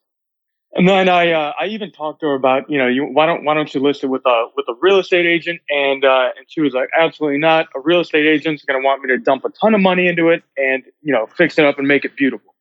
And 0.76 0.88
then 0.88 1.09
I, 1.09 1.30
uh, 1.30 1.52
I 1.61 1.66
even 1.66 1.92
talked 1.92 2.21
to 2.21 2.26
her 2.26 2.35
about, 2.35 2.68
you 2.68 2.78
know, 2.78 2.88
you, 2.88 3.04
why 3.04 3.26
don't, 3.26 3.44
why 3.44 3.54
don't 3.54 3.73
you 3.73 3.80
list 3.80 4.02
it 4.02 4.09
with 4.09 4.23
a, 4.26 4.47
with 4.56 4.66
a 4.68 4.75
real 4.80 4.99
estate 4.99 5.26
agent? 5.26 5.61
And, 5.71 6.04
uh, 6.04 6.30
and 6.37 6.47
she 6.49 6.62
was 6.62 6.73
like, 6.73 6.88
absolutely 6.99 7.38
not. 7.38 7.66
A 7.76 7.80
real 7.80 8.00
estate 8.00 8.26
agent's 8.26 8.64
going 8.64 8.80
to 8.80 8.85
want 8.85 9.00
me 9.02 9.09
to 9.09 9.18
dump 9.18 9.44
a 9.44 9.50
ton 9.50 9.75
of 9.75 9.80
money 9.80 10.09
into 10.09 10.30
it 10.30 10.42
and, 10.56 10.83
you 11.00 11.12
know, 11.12 11.26
fix 11.37 11.59
it 11.59 11.64
up 11.64 11.78
and 11.78 11.87
make 11.87 12.04
it 12.04 12.16
beautiful. 12.16 12.54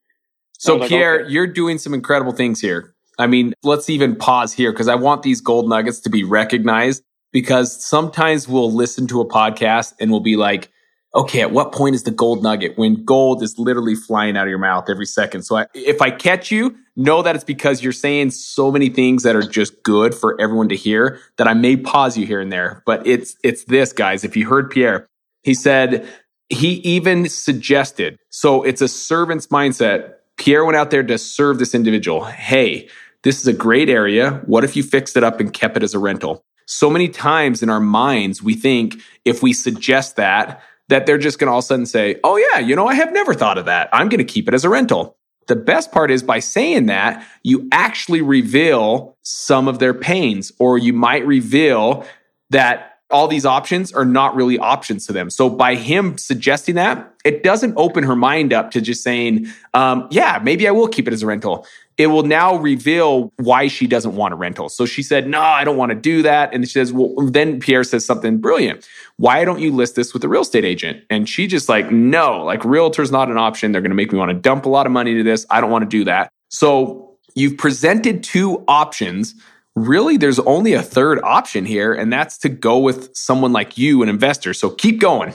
So 0.60 0.88
Pierre, 0.88 1.14
like, 1.14 1.22
okay. 1.22 1.34
you're 1.34 1.48
doing 1.48 1.80
some 1.80 1.94
incredible 1.94 2.34
things 2.34 2.62
here. 2.62 2.93
I 3.18 3.28
mean, 3.28 3.54
let's 3.64 3.90
even 3.90 4.16
pause 4.16 4.54
here 4.54 4.72
because 4.72 4.88
I 4.88 4.96
want 4.96 5.24
these 5.24 5.42
gold 5.42 5.70
nuggets 5.70 6.00
to 6.02 6.10
be 6.10 6.24
recognized 6.24 7.04
because 7.32 7.84
sometimes 7.84 8.48
we'll 8.48 8.72
listen 8.72 9.08
to 9.08 9.22
a 9.22 9.28
podcast 9.28 9.94
and 10.00 10.12
we'll 10.12 10.20
be 10.20 10.36
like, 10.36 10.72
okay, 11.16 11.42
at 11.42 11.52
what 11.52 11.72
point 11.72 11.96
is 11.96 12.04
the 12.04 12.12
gold 12.12 12.42
nugget 12.42 12.78
when 12.78 13.04
gold 13.06 13.44
is 13.44 13.58
literally 13.60 13.96
flying 13.96 14.36
out 14.36 14.44
of 14.44 14.50
your 14.50 14.58
mouth 14.58 14.90
every 14.90 15.06
second? 15.06 15.44
So 15.44 15.58
I, 15.58 15.68
if 15.74 16.02
I 16.02 16.10
catch 16.10 16.52
you, 16.52 16.76
know 16.96 17.22
that 17.22 17.36
it's 17.36 17.44
because 17.44 17.84
you're 17.84 17.92
saying 17.92 18.32
so 18.32 18.72
many 18.72 18.90
things 18.90 19.24
that 19.24 19.36
are 19.36 19.48
just 19.48 19.84
good 19.84 20.14
for 20.16 20.40
everyone 20.40 20.70
to 20.70 20.76
hear 20.76 21.20
that 21.38 21.48
I 21.48 21.54
may 21.54 21.78
pause 21.78 22.18
you 22.18 22.26
here 22.26 22.40
and 22.40 22.52
there. 22.52 22.84
But 22.86 23.06
it's, 23.06 23.36
it's 23.44 23.64
this 23.66 23.94
guys. 23.94 24.24
If 24.24 24.36
you 24.36 24.48
heard 24.48 24.70
Pierre, 24.70 25.08
he 25.44 25.54
said 25.54 26.08
he 26.50 26.76
even 26.76 27.30
suggested, 27.30 28.18
so 28.30 28.64
it's 28.64 28.82
a 28.82 28.88
servant's 28.88 29.48
mindset. 29.48 30.14
Pierre 30.38 30.66
went 30.66 30.78
out 30.78 30.92
there 30.92 31.04
to 31.04 31.18
serve 31.18 31.60
this 31.60 31.76
individual. 31.76 32.26
Hey, 32.26 32.90
this 33.24 33.40
is 33.40 33.48
a 33.48 33.54
great 33.54 33.90
area. 33.90 34.42
What 34.46 34.64
if 34.64 34.76
you 34.76 34.84
fixed 34.84 35.18
it 35.18 35.24
up 35.24 35.40
and 35.40 35.52
kept 35.52 35.78
it 35.78 35.84
as 35.84 35.94
a 35.94 36.00
rental? 36.00 36.44
So 36.66 36.90
many 36.90 37.10
times 37.10 37.64
in 37.64 37.70
our 37.70 37.80
minds, 37.80 38.44
we 38.44 38.54
think 38.54 38.98
if 39.26 39.42
we 39.42 39.54
suggest 39.54 40.16
that, 40.18 40.62
that 40.90 41.06
they're 41.06 41.18
just 41.18 41.40
going 41.40 41.48
to 41.48 41.52
all 41.52 41.60
of 41.60 41.64
a 41.64 41.68
sudden 41.68 41.86
say, 41.86 42.20
Oh, 42.24 42.38
yeah, 42.38 42.60
you 42.60 42.76
know, 42.76 42.88
I 42.88 42.94
have 42.94 43.12
never 43.12 43.34
thought 43.34 43.58
of 43.58 43.66
that. 43.66 43.90
I'm 43.92 44.10
going 44.10 44.20
to 44.20 44.34
keep 44.34 44.48
it 44.48 44.54
as 44.54 44.64
a 44.64 44.70
rental. 44.70 45.18
The 45.48 45.56
best 45.56 45.92
part 45.92 46.12
is 46.12 46.24
by 46.24 46.40
saying 46.40 46.86
that, 46.86 47.26
you 47.44 47.68
actually 47.72 48.22
reveal 48.22 49.18
some 49.24 49.68
of 49.68 49.80
their 49.80 49.94
pains, 49.94 50.54
or 50.58 50.78
you 50.78 50.94
might 50.94 51.26
reveal 51.26 52.06
that 52.50 52.94
all 53.10 53.28
these 53.28 53.46
options 53.46 53.92
are 53.94 54.06
not 54.06 54.36
really 54.36 54.58
options 54.58 55.06
to 55.06 55.14
them. 55.14 55.30
So 55.30 55.50
by 55.50 55.76
him 55.76 56.18
suggesting 56.18 56.76
that, 56.76 57.14
it 57.24 57.44
doesn't 57.44 57.74
open 57.78 58.04
her 58.04 58.16
mind 58.16 58.54
up 58.54 58.72
to 58.72 58.82
just 58.82 59.04
saying, 59.04 59.48
um, 59.74 60.08
yeah, 60.10 60.40
maybe 60.42 60.68
I 60.68 60.72
will 60.72 60.88
keep 60.88 61.08
it 61.08 61.14
as 61.14 61.22
a 61.22 61.28
rental 61.28 61.66
it 61.98 62.08
will 62.08 62.24
now 62.24 62.56
reveal 62.56 63.32
why 63.38 63.68
she 63.68 63.86
doesn't 63.86 64.16
want 64.16 64.34
a 64.34 64.38
rental. 64.38 64.70
So 64.70 64.86
she 64.86 65.04
said, 65.04 65.28
No, 65.28 65.42
I 65.42 65.64
don't 65.64 65.78
want 65.78 65.92
to 65.92 65.96
do 65.96 66.22
that. 66.24 66.54
And 66.54 66.66
she 66.68 66.74
says, 66.74 66.92
Well, 66.92 67.14
then 67.28 67.60
Pierre 67.60 67.84
says 67.84 68.06
something 68.06 68.38
brilliant. 68.38 68.88
Why 69.18 69.46
don't 69.46 69.60
you 69.60 69.72
list 69.72 69.96
this 69.96 70.14
with 70.14 70.24
a 70.24 70.28
real 70.28 70.42
estate 70.42 70.66
agent? 70.66 71.04
And 71.10 71.30
she 71.30 71.48
just 71.48 71.70
like, 71.70 71.92
No, 71.92 72.44
like 72.44 72.66
realtor's 72.66 73.12
not 73.12 73.30
an 73.30 73.38
option. 73.38 73.72
They're 73.72 73.82
going 73.82 73.92
to 73.92 73.96
make 73.96 74.12
me 74.12 74.18
want 74.18 74.30
to 74.30 74.38
dump 74.38 74.66
a 74.66 74.70
lot 74.70 74.86
of 74.86 74.92
money 74.92 75.14
to 75.16 75.24
this. 75.24 75.46
I 75.50 75.62
don't 75.62 75.72
want 75.72 75.84
to 75.84 75.90
do 75.90 76.04
that. 76.06 76.32
So 76.50 77.18
you've 77.36 77.58
presented 77.58 78.24
two 78.24 78.64
options. 78.68 79.36
Really, 79.76 80.18
there's 80.18 80.40
only 80.40 80.74
a 80.74 80.84
third 80.84 81.20
option 81.24 81.66
here, 81.66 81.94
and 81.94 82.14
that's 82.14 82.38
to 82.40 82.50
go 82.50 82.78
with 82.78 83.16
someone 83.16 83.54
like 83.54 83.78
you, 83.78 84.04
an 84.04 84.10
investor. 84.10 84.54
So 84.54 84.70
keep 84.70 85.00
going. 85.00 85.34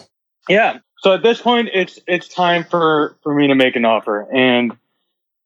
Yeah. 0.48 0.78
So 1.00 1.14
at 1.14 1.22
this 1.22 1.40
point, 1.40 1.70
it's 1.72 1.98
it's 2.06 2.28
time 2.28 2.64
for 2.64 3.16
for 3.22 3.34
me 3.34 3.46
to 3.46 3.54
make 3.54 3.76
an 3.76 3.84
offer, 3.84 4.28
and 4.32 4.76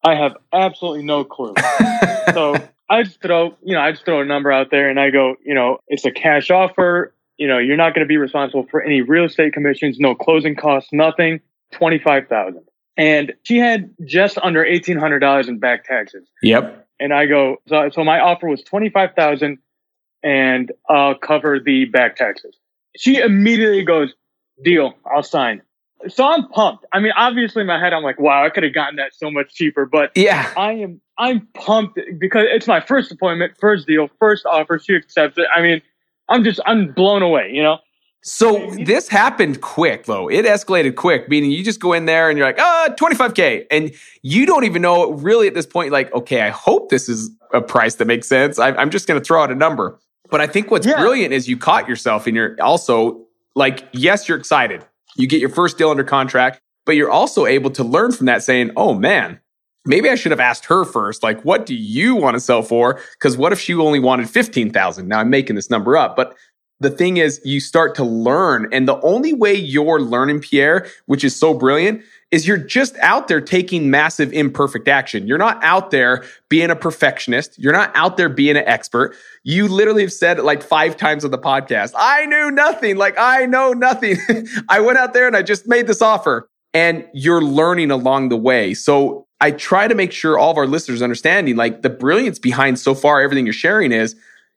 I 0.05 0.15
have 0.15 0.37
absolutely 0.53 1.05
no 1.05 1.25
clue. 1.25 1.55
so 2.35 2.57
I 2.89 3.05
just 3.05 3.23
throw, 3.23 3.57
you 3.63 3.75
know, 3.75 3.81
I 3.81 3.93
just 3.93 4.05
throw 4.05 4.21
a 4.21 4.25
number 4.25 4.51
out 4.51 4.71
there 4.71 4.89
and 4.89 4.99
I 4.99 5.11
go, 5.11 5.37
you 5.45 5.55
know, 5.55 5.79
it's 5.89 6.05
a 6.05 6.11
cash 6.11 6.51
offer. 6.51 7.15
You 7.39 7.49
know, 7.49 7.59
you're 7.59 7.77
not 7.77 7.95
going 7.95 8.05
to 8.05 8.09
be 8.09 8.19
responsible 8.19 8.67
for 8.71 8.83
any 8.83 9.01
real 9.01 9.25
estate 9.25 9.53
commissions, 9.53 9.99
no 9.99 10.15
closing 10.15 10.55
costs, 10.55 10.91
nothing. 10.93 11.41
Twenty 11.73 11.99
five 11.99 12.29
thousand. 12.29 12.65
And 12.99 13.33
she 13.45 13.57
had 13.57 13.95
just 14.05 14.37
under 14.43 14.63
eighteen 14.63 14.99
hundred 14.99 15.21
dollars 15.21 15.49
in 15.49 15.59
back 15.59 15.85
taxes. 15.85 16.29
Yep. 16.43 16.87
And 17.01 17.15
I 17.15 17.25
go, 17.25 17.57
so, 17.67 17.89
so 17.91 18.05
my 18.05 18.21
offer 18.21 18.47
was 18.47 18.63
twenty 18.63 18.91
five 18.91 19.15
thousand, 19.17 19.57
and 20.23 20.71
I'll 20.91 21.15
cover 21.15 21.59
the 21.59 21.87
back 21.87 22.17
taxes. 22.17 22.55
She 22.95 23.17
immediately 23.17 23.85
goes, 23.85 24.13
deal, 24.63 24.93
I'll 25.07 25.23
sign 25.23 25.63
so 26.09 26.25
I'm 26.25 26.49
pumped. 26.49 26.85
I 26.93 27.01
mean, 27.01 27.13
obviously 27.17 27.61
in 27.63 27.67
my 27.67 27.79
head, 27.79 27.93
I'm 27.93 28.03
like, 28.03 28.19
wow, 28.19 28.45
I 28.45 28.51
could 28.51 28.63
have 28.63 28.75
gotten 28.75 28.97
that 28.97 29.15
so 29.15 29.31
much 29.31 29.55
cheaper, 29.55 29.87
but 29.87 30.11
yeah, 30.15 30.53
I 30.57 30.73
am, 30.73 31.01
I'm 31.19 31.47
pumped 31.55 31.99
because 32.19 32.47
it's 32.51 32.67
my 32.67 32.81
first 32.81 33.13
appointment, 33.13 33.55
first 33.61 33.87
deal, 33.87 34.09
first 34.19 34.47
offer. 34.47 34.79
She 34.79 34.95
accepts 34.95 35.39
it. 35.39 35.47
I 35.55 35.63
mean, 35.63 35.83
I'm 36.29 36.45
just, 36.45 36.61
I'm 36.67 36.93
blown 36.93 37.23
away, 37.23 37.51
you 37.53 37.63
know? 37.63 37.79
So 38.25 38.71
this 38.85 39.09
happened 39.09 39.63
quick 39.63 40.05
though. 40.05 40.29
It 40.29 40.45
escalated 40.45 40.95
quick, 40.95 41.29
meaning 41.29 41.51
you 41.51 41.65
just 41.65 41.81
go 41.81 41.93
in 41.93 42.07
there 42.07 42.29
and 42.29 42.39
you're 42.39 42.47
like, 42.47 42.61
ah, 42.61 42.89
25K. 42.97 43.67
And 43.71 43.93
you 44.23 44.47
don't 44.47 44.65
even 44.65 44.81
know 44.81 45.13
really 45.13 45.49
at 45.49 45.55
this 45.55 45.67
point, 45.67 45.91
like, 45.91 46.13
okay, 46.15 46.43
I 46.43 46.51
hope 46.51 46.89
this 46.89 47.09
is 47.09 47.31
a 47.53 47.61
price 47.61 47.97
that 47.97 48.07
makes 48.07 48.29
sense. 48.29 48.61
I, 48.61 48.81
am 48.81 48.91
just 48.91 49.09
going 49.09 49.21
to 49.21 49.25
throw 49.25 49.43
out 49.43 49.51
a 49.51 49.57
number. 49.57 49.99
But 50.31 50.41
I 50.41 50.47
think 50.47 50.71
what's 50.71 50.87
yeah. 50.87 51.01
brilliant 51.01 51.35
is 51.35 51.49
you 51.49 51.57
caught 51.59 51.89
yourself 51.89 52.27
and 52.27 52.37
you're 52.37 52.57
also 52.63 53.27
like, 53.55 53.89
yes, 53.93 54.29
you're 54.29 54.39
excited 54.39 54.87
you 55.17 55.27
get 55.27 55.41
your 55.41 55.51
first 55.51 55.79
deal 55.79 55.91
under 55.91 56.05
contract, 56.05 56.61
but 56.87 56.97
you're 56.97 57.11
also 57.11 57.47
able 57.47 57.71
to 57.71 57.85
learn 57.85 58.13
from 58.13 58.27
that 58.27 58.43
saying, 58.43 58.71
oh 58.77 58.95
man, 58.95 59.41
maybe 59.85 60.09
I 60.09 60.15
should 60.15 60.33
have 60.33 60.41
asked 60.41 60.67
her 60.67 60.85
first, 60.85 61.23
like, 61.23 61.45
what 61.45 61.67
do 61.67 61.75
you 61.75 62.15
want 62.15 62.35
to 62.35 62.41
sell 62.41 62.63
for? 62.63 63.01
Because 63.13 63.37
what 63.37 63.53
if 63.53 63.61
she 63.61 63.75
only 63.75 64.01
wanted 64.01 64.31
15,000? 64.31 65.09
Now 65.09 65.21
I'm 65.21 65.31
making 65.31 65.57
this 65.57 65.71
number 65.71 65.97
up, 65.97 66.17
but 66.17 66.35
the 66.81 66.91
thing 66.91 67.17
is 67.17 67.41
you 67.45 67.61
start 67.61 67.95
to 67.95 68.05
learn. 68.05 68.69
And 68.73 68.89
the 68.89 69.01
only 69.03 69.33
way 69.33 69.55
you're 69.55 70.01
learning, 70.01 70.41
Pierre, 70.41 70.87
which 71.07 71.25
is 71.25 71.35
so 71.35 71.55
brilliant, 71.55 72.03
is 72.33 72.47
you're 72.47 72.57
just 72.57 72.97
out 72.99 73.29
there 73.29 73.41
taking 73.41 73.91
massive 73.91 74.33
imperfect 74.33 74.89
action. 74.89 75.27
You're 75.27 75.39
not 75.39 75.63
out 75.63 75.91
there 75.91 76.25
being 76.49 76.71
a 76.71 76.77
perfectionist. 76.77 77.59
You're 77.59 77.75
not 77.75 77.95
out 77.95 78.17
there 78.17 78.31
being 78.31 78.57
an 78.57 78.65
expert. 78.67 79.15
You 79.45 79.69
literally 79.69 80.03
have 80.03 80.13
said 80.13 80.39
like 80.41 80.63
five 80.63 80.97
times 80.97 81.25
on 81.25 81.31
the 81.31 81.39
podcast. 81.39 81.93
I 81.95 82.25
knew 82.27 82.51
nothing. 82.51 82.97
Like 82.97 83.15
I 83.19 83.45
know 83.45 83.75
nothing. 83.75 84.17
I 84.69 84.81
went 84.81 84.97
out 84.99 85.13
there 85.13 85.27
and 85.27 85.37
I 85.37 85.43
just 85.43 85.69
made 85.69 85.87
this 85.87 86.01
offer 86.01 86.49
and 86.73 87.07
you're 87.13 87.43
learning 87.43 87.91
along 87.91 88.31
the 88.31 88.37
way. 88.39 88.73
So 88.73 89.27
I 89.43 89.51
try 89.51 89.87
to 89.87 89.95
make 89.95 90.11
sure 90.11 90.39
all 90.39 90.53
of 90.53 90.57
our 90.57 90.67
listeners 90.67 91.03
understanding 91.03 91.57
like 91.57 91.83
the 91.83 91.91
brilliance 91.91 92.39
behind 92.39 92.79
so 92.79 92.95
far 92.95 93.21
everything 93.21 93.45
you're 93.45 93.53
sharing 93.53 93.93
is 93.93 94.17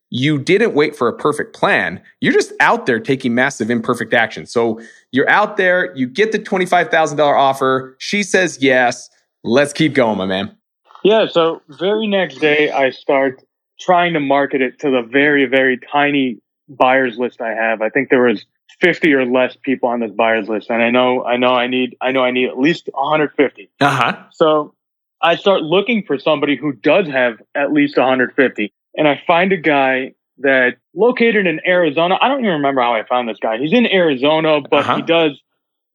you 0.10 0.38
didn't 0.38 0.74
wait 0.74 0.96
for 0.96 1.08
a 1.08 1.14
perfect 1.14 1.56
plan. 1.56 2.02
You're 2.22 2.34
just 2.34 2.54
out 2.60 2.86
there 2.86 3.00
taking 3.00 3.36
massive 3.36 3.70
imperfect 3.70 4.14
action. 4.14 4.46
So 4.46 4.80
you're 5.12 5.30
out 5.30 5.58
there, 5.58 5.96
you 5.96 6.08
get 6.08 6.32
the 6.32 6.40
$25,000 6.40 7.20
offer. 7.20 7.96
She 8.00 8.24
says 8.24 8.60
yes. 8.62 9.10
Let's 9.44 9.74
keep 9.74 9.94
going, 9.94 10.18
my 10.18 10.26
man. 10.26 10.56
Yeah. 11.04 11.28
So, 11.28 11.62
very 11.70 12.08
next 12.08 12.40
day, 12.40 12.72
I 12.72 12.90
start 12.90 13.44
trying 13.80 14.14
to 14.14 14.20
market 14.20 14.62
it 14.62 14.80
to 14.80 14.90
the 14.90 15.04
very, 15.04 15.46
very 15.46 15.80
tiny 15.92 16.40
buyers 16.68 17.20
list 17.20 17.42
I 17.42 17.54
have. 17.54 17.84
I 17.84 17.90
think 17.90 18.10
there 18.10 18.24
was 18.24 18.46
50 18.82 19.14
or 19.14 19.24
less 19.26 19.56
people 19.62 19.88
on 19.88 20.00
this 20.00 20.12
buyers 20.12 20.50
list. 20.50 20.72
And 20.72 20.82
I 20.82 20.90
know, 20.90 21.24
I 21.24 21.38
know 21.38 21.54
I 21.54 21.68
need, 21.68 21.96
I 22.02 22.12
know 22.12 22.24
I 22.24 22.32
need 22.32 22.50
at 22.50 22.58
least 22.58 22.90
150. 22.94 23.70
Uh 23.80 23.90
huh. 23.90 24.18
So, 24.32 24.74
I 25.22 25.36
start 25.36 25.62
looking 25.62 26.04
for 26.04 26.18
somebody 26.18 26.56
who 26.56 26.72
does 26.72 27.08
have 27.08 27.40
at 27.54 27.72
least 27.72 27.98
150 27.98 28.74
and 28.98 29.08
I 29.08 29.22
find 29.28 29.52
a 29.52 29.58
guy 29.58 30.14
that 30.40 30.76
located 30.94 31.48
in 31.48 31.60
Arizona. 31.66 32.18
I 32.22 32.28
don't 32.28 32.40
even 32.40 32.52
remember 32.52 32.82
how 32.82 32.94
I 32.94 33.04
found 33.08 33.30
this 33.30 33.38
guy. 33.42 33.58
He's 33.58 33.74
in 33.74 33.86
Arizona, 33.88 34.60
but 34.62 34.82
uh-huh. 34.82 34.98
he 34.98 35.02
does 35.04 35.42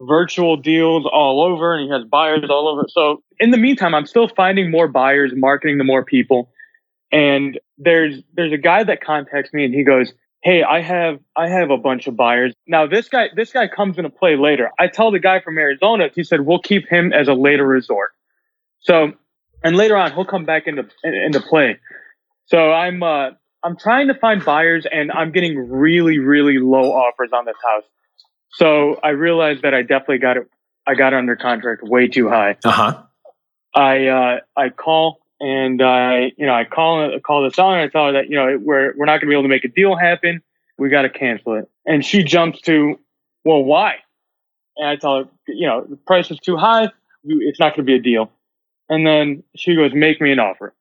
virtual 0.00 0.57
deals 0.57 1.07
all 1.11 1.42
over 1.42 1.76
and 1.76 1.85
he 1.85 1.92
has 1.92 2.04
buyers 2.04 2.45
all 2.49 2.69
over. 2.69 2.87
So 2.88 3.23
in 3.38 3.50
the 3.50 3.59
meantime, 3.59 3.95
I'm 3.95 4.07
still 4.07 4.28
finding 4.28 4.71
more 4.71 4.88
buyers, 4.88 5.33
marketing 5.35 5.78
to 5.78 5.85
more 5.85 6.04
people. 6.04 6.50
And 7.12 7.59
there's, 7.76 8.23
there's 8.35 8.52
a 8.52 8.59
guy 8.59 8.85
that 8.85 9.02
contacts 9.02 9.52
me 9.52 9.64
and 9.64 9.75
he 9.75 9.85
goes, 9.85 10.12
Hey, 10.42 10.62
I 10.62 10.80
have, 10.80 11.19
I 11.37 11.49
have 11.49 11.69
a 11.69 11.76
bunch 11.76 12.07
of 12.07 12.16
buyers. 12.16 12.54
Now 12.66 12.87
this 12.87 13.11
guy, 13.11 13.26
this 13.37 13.52
guy 13.52 13.69
comes 13.69 13.99
into 13.99 14.09
play 14.09 14.37
later. 14.37 14.71
I 14.78 14.87
tell 14.87 15.11
the 15.11 15.19
guy 15.19 15.40
from 15.40 15.59
Arizona, 15.59 16.09
he 16.14 16.25
said, 16.25 16.47
we'll 16.47 16.61
keep 16.61 16.88
him 16.88 17.12
as 17.12 17.28
a 17.28 17.35
later 17.35 17.66
resort. 17.66 18.12
So, 18.80 19.12
and 19.62 19.76
later 19.76 19.99
on, 19.99 20.12
he'll 20.12 20.25
come 20.25 20.47
back 20.47 20.66
into, 20.66 20.88
into 21.04 21.40
play. 21.40 21.78
So 22.50 22.73
I'm 22.73 23.02
uh, 23.02 23.30
I'm 23.62 23.76
trying 23.76 24.09
to 24.09 24.14
find 24.14 24.45
buyers, 24.45 24.87
and 24.90 25.12
I'm 25.12 25.33
getting 25.33 25.71
really 25.71 26.19
really 26.19 26.59
low 26.59 26.92
offers 26.92 27.30
on 27.33 27.45
this 27.45 27.57
house. 27.64 27.85
So 28.52 28.99
I 29.02 29.11
realized 29.11 29.62
that 29.62 29.75
I 29.75 29.83
definitely 29.83 30.19
got 30.19 30.37
it. 30.37 30.49
I 30.87 30.95
got 30.95 31.12
it 31.12 31.16
under 31.16 31.37
contract 31.37 31.83
way 31.83 32.09
too 32.09 32.28
high. 32.28 32.57
Uh 32.64 32.71
huh. 32.71 33.02
I 33.75 34.07
uh, 34.07 34.40
I 34.57 34.71
call 34.71 35.21
and 35.38 35.80
I 35.80 36.33
you 36.37 36.47
know 36.47 36.54
I 36.54 36.64
call 36.64 37.19
call 37.21 37.45
the 37.45 37.54
seller 37.54 37.78
and 37.78 37.88
I 37.88 37.88
tell 37.88 38.07
her 38.07 38.12
that 38.12 38.28
you 38.28 38.37
know 38.37 38.59
we're 38.61 38.95
we're 38.97 39.07
not 39.07 39.21
going 39.21 39.21
to 39.21 39.26
be 39.28 39.35
able 39.35 39.45
to 39.45 39.49
make 39.49 39.64
a 39.64 39.69
deal 39.69 39.97
happen. 39.97 40.42
We 40.80 40.88
got 40.88 41.02
to 41.02 41.11
cancel 41.11 41.57
it. 41.57 41.71
And 41.85 42.02
she 42.02 42.25
jumps 42.25 42.62
to, 42.62 42.99
well, 43.45 43.62
why? 43.62 43.97
And 44.78 44.88
I 44.88 44.97
tell 44.97 45.19
her, 45.19 45.25
you 45.47 45.66
know, 45.66 45.85
the 45.87 45.97
price 45.97 46.30
is 46.30 46.38
too 46.38 46.57
high. 46.57 46.88
It's 47.23 47.61
not 47.61 47.76
going 47.76 47.85
to 47.87 47.92
be 47.92 47.97
a 47.97 48.00
deal. 48.00 48.33
And 48.88 49.07
then 49.07 49.42
she 49.54 49.76
goes, 49.76 49.92
make 49.95 50.23
me 50.23 50.33
an 50.33 50.38
offer. 50.38 50.75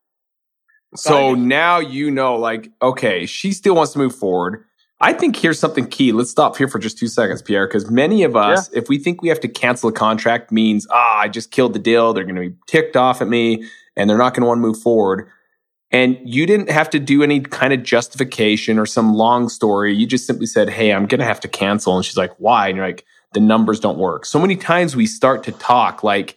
So 0.95 1.35
now 1.35 1.79
you 1.79 2.09
know, 2.09 2.35
like, 2.35 2.71
okay, 2.81 3.25
she 3.25 3.51
still 3.51 3.75
wants 3.75 3.93
to 3.93 3.99
move 3.99 4.15
forward. 4.15 4.65
I 5.01 5.13
think 5.13 5.35
here's 5.35 5.59
something 5.59 5.87
key. 5.87 6.11
Let's 6.11 6.29
stop 6.29 6.57
here 6.57 6.67
for 6.67 6.77
just 6.77 6.97
two 6.97 7.07
seconds, 7.07 7.41
Pierre, 7.41 7.67
because 7.67 7.89
many 7.89 8.23
of 8.23 8.35
us, 8.35 8.69
yeah. 8.71 8.79
if 8.79 8.89
we 8.89 8.97
think 8.97 9.21
we 9.21 9.29
have 9.29 9.39
to 9.41 9.47
cancel 9.47 9.89
a 9.89 9.93
contract, 9.93 10.51
means, 10.51 10.87
ah, 10.91 11.19
I 11.19 11.29
just 11.29 11.51
killed 11.51 11.73
the 11.73 11.79
deal. 11.79 12.11
They're 12.11 12.25
going 12.25 12.35
to 12.35 12.49
be 12.49 12.55
ticked 12.67 12.97
off 12.97 13.21
at 13.21 13.27
me 13.27 13.65
and 13.95 14.09
they're 14.09 14.17
not 14.17 14.33
going 14.33 14.41
to 14.41 14.47
want 14.47 14.57
to 14.57 14.61
move 14.61 14.79
forward. 14.79 15.29
And 15.91 16.17
you 16.23 16.45
didn't 16.45 16.69
have 16.69 16.89
to 16.91 16.99
do 16.99 17.23
any 17.23 17.39
kind 17.39 17.73
of 17.73 17.81
justification 17.81 18.77
or 18.77 18.85
some 18.85 19.13
long 19.13 19.47
story. 19.47 19.95
You 19.95 20.05
just 20.05 20.27
simply 20.27 20.45
said, 20.45 20.69
Hey, 20.69 20.91
I'm 20.91 21.05
going 21.05 21.19
to 21.19 21.25
have 21.25 21.39
to 21.41 21.47
cancel. 21.47 21.95
And 21.95 22.05
she's 22.05 22.17
like, 22.17 22.33
Why? 22.37 22.67
And 22.67 22.77
you're 22.77 22.85
like, 22.85 23.05
The 23.33 23.39
numbers 23.39 23.79
don't 23.79 23.97
work. 23.97 24.25
So 24.25 24.37
many 24.37 24.55
times 24.55 24.95
we 24.95 25.07
start 25.07 25.43
to 25.45 25.51
talk 25.53 26.03
like, 26.03 26.35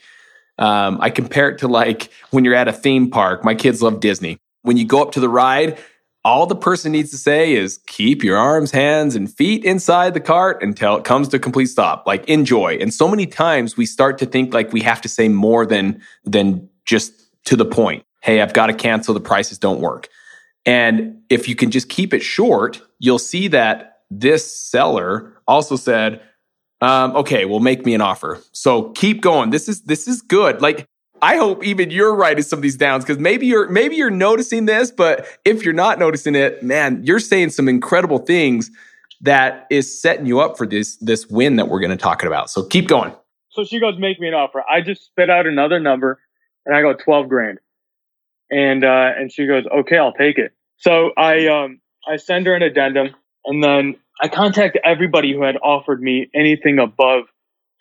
um, 0.59 0.99
I 1.01 1.11
compare 1.11 1.51
it 1.51 1.59
to 1.59 1.69
like 1.69 2.11
when 2.31 2.45
you're 2.45 2.55
at 2.55 2.69
a 2.69 2.73
theme 2.73 3.11
park. 3.11 3.45
My 3.45 3.55
kids 3.55 3.83
love 3.83 4.01
Disney. 4.01 4.39
When 4.62 4.76
you 4.76 4.85
go 4.85 5.02
up 5.02 5.12
to 5.12 5.21
the 5.21 5.28
ride, 5.28 5.78
all 6.25 6.47
the 6.47 6.57
person 6.57 6.92
needs 6.92 7.11
to 7.11 7.19
say 7.19 7.54
is 7.54 7.78
keep 7.87 8.23
your 8.23 8.37
arms, 8.37 8.71
hands, 8.71 9.16
and 9.16 9.33
feet 9.33 9.64
inside 9.64 10.14
the 10.14 10.21
cart 10.21 10.62
until 10.62 10.97
it 10.97 11.04
comes 11.04 11.28
to 11.28 11.37
a 11.37 11.40
complete 11.40 11.66
stop. 11.66 12.07
Like 12.07 12.25
enjoy. 12.28 12.76
And 12.81 12.95
so 12.95 13.09
many 13.09 13.26
times 13.26 13.76
we 13.76 13.87
start 13.87 14.19
to 14.19 14.26
think 14.26 14.54
like 14.54 14.73
we 14.73 14.81
have 14.83 15.00
to 15.02 15.09
say 15.09 15.28
more 15.28 15.66
than 15.66 16.00
than 16.25 16.69
just 16.85 17.12
to 17.47 17.57
the 17.57 17.64
point. 17.64 18.04
Hey, 18.21 18.40
I've 18.40 18.52
got 18.52 18.69
to 18.69 18.75
cancel. 18.75 19.14
The 19.14 19.21
prices 19.21 19.59
don't 19.59 19.81
work. 19.81 20.09
And 20.64 21.23
if 21.28 21.49
you 21.49 21.57
can 21.57 21.73
just 21.73 21.88
keep 21.88 22.14
it 22.14 22.23
short, 22.23 22.81
you'll 23.00 23.19
see 23.19 23.49
that 23.49 24.02
this 24.11 24.57
seller 24.57 25.40
also 25.49 25.75
said, 25.75 26.21
um, 26.81 27.16
okay, 27.16 27.45
well, 27.47 27.61
make 27.61 27.85
me 27.85 27.95
an 27.95 28.00
offer. 28.00 28.40
So 28.52 28.90
keep 28.90 29.23
going. 29.23 29.50
This 29.50 29.69
is 29.69 29.83
this 29.83 30.07
is 30.07 30.23
good. 30.23 30.62
Like 30.62 30.87
I 31.23 31.37
hope 31.37 31.64
even 31.64 31.93
you're 31.93 32.14
writing 32.17 32.43
some 32.43 32.59
of 32.59 32.62
these 32.62 32.76
downs 32.76 33.05
because 33.05 33.19
maybe 33.19 33.47
you're 33.47 33.69
maybe 33.69 33.95
you're 33.95 34.11
noticing 34.11 34.67
this, 34.67 34.91
but 34.91 35.25
if 35.45 35.64
you're 35.64 35.73
not 35.73 36.00
noticing 36.00 36.35
it, 36.35 36.64
man, 36.64 37.00
you're 37.05 37.21
saying 37.21 37.50
some 37.50 37.69
incredible 37.69 38.19
things 38.19 38.73
that 39.21 39.69
is 39.71 40.02
setting 40.02 40.26
you 40.26 40.41
up 40.41 40.59
for 40.59 40.67
this 40.67 40.97
this 40.97 41.29
win 41.29 41.57
that 41.57 41.69
we're 41.69 41.79
going 41.79 41.93
to 41.93 41.97
talk 41.97 42.25
about. 42.25 42.50
So 42.50 42.64
keep 42.64 42.88
going. 42.88 43.14
So 43.50 43.62
she 43.62 43.79
goes, 43.79 43.97
make 43.99 44.19
me 44.19 44.29
an 44.29 44.35
offer. 44.35 44.64
I 44.69 44.81
just 44.81 45.05
spit 45.05 45.31
out 45.31 45.47
another 45.47 45.79
number, 45.79 46.19
and 46.67 46.75
I 46.75 46.83
go 46.83 46.93
twelve 46.93 47.29
grand, 47.29 47.61
and 48.50 48.85
uh, 48.85 49.12
and 49.17 49.31
she 49.31 49.47
goes, 49.47 49.64
okay, 49.67 49.99
I'll 49.99 50.14
take 50.14 50.38
it. 50.38 50.52
So 50.79 51.12
I 51.17 51.47
um 51.47 51.81
I 52.09 52.17
send 52.17 52.47
her 52.47 52.55
an 52.57 52.62
addendum, 52.62 53.14
and 53.45 53.62
then 53.62 53.95
I 54.21 54.26
contact 54.26 54.76
everybody 54.83 55.33
who 55.33 55.43
had 55.43 55.57
offered 55.62 56.02
me 56.02 56.29
anything 56.35 56.81
above 56.81 57.26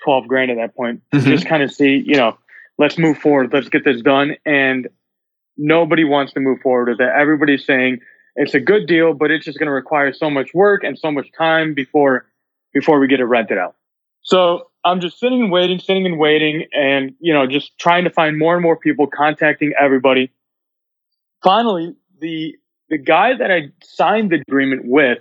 twelve 0.03 0.27
grand 0.27 0.51
at 0.51 0.57
that 0.57 0.75
point, 0.75 1.01
mm-hmm. 1.11 1.25
just 1.25 1.47
kind 1.47 1.63
of 1.63 1.71
see, 1.71 2.03
you 2.05 2.17
know 2.17 2.37
let's 2.77 2.97
move 2.97 3.17
forward. 3.17 3.51
Let's 3.53 3.69
get 3.69 3.83
this 3.85 4.01
done. 4.01 4.35
And 4.45 4.87
nobody 5.57 6.03
wants 6.03 6.33
to 6.33 6.39
move 6.39 6.59
forward 6.61 6.89
with 6.89 7.01
it. 7.01 7.09
Everybody's 7.15 7.65
saying 7.65 7.99
it's 8.35 8.53
a 8.53 8.59
good 8.59 8.87
deal, 8.87 9.13
but 9.13 9.31
it's 9.31 9.45
just 9.45 9.59
going 9.59 9.67
to 9.67 9.73
require 9.73 10.13
so 10.13 10.29
much 10.29 10.53
work 10.53 10.83
and 10.83 10.97
so 10.97 11.11
much 11.11 11.27
time 11.37 11.73
before, 11.73 12.25
before 12.73 12.99
we 12.99 13.07
get 13.07 13.19
it 13.19 13.25
rented 13.25 13.57
out. 13.57 13.75
So 14.23 14.67
I'm 14.83 15.01
just 15.01 15.19
sitting 15.19 15.41
and 15.41 15.51
waiting, 15.51 15.79
sitting 15.79 16.05
and 16.05 16.17
waiting 16.17 16.65
and, 16.73 17.13
you 17.19 17.33
know, 17.33 17.45
just 17.47 17.77
trying 17.77 18.03
to 18.05 18.09
find 18.09 18.37
more 18.37 18.53
and 18.55 18.63
more 18.63 18.77
people, 18.77 19.07
contacting 19.07 19.73
everybody. 19.79 20.31
Finally, 21.43 21.95
the, 22.19 22.55
the 22.89 22.97
guy 22.97 23.35
that 23.35 23.51
I 23.51 23.69
signed 23.83 24.31
the 24.31 24.43
agreement 24.47 24.83
with, 24.85 25.19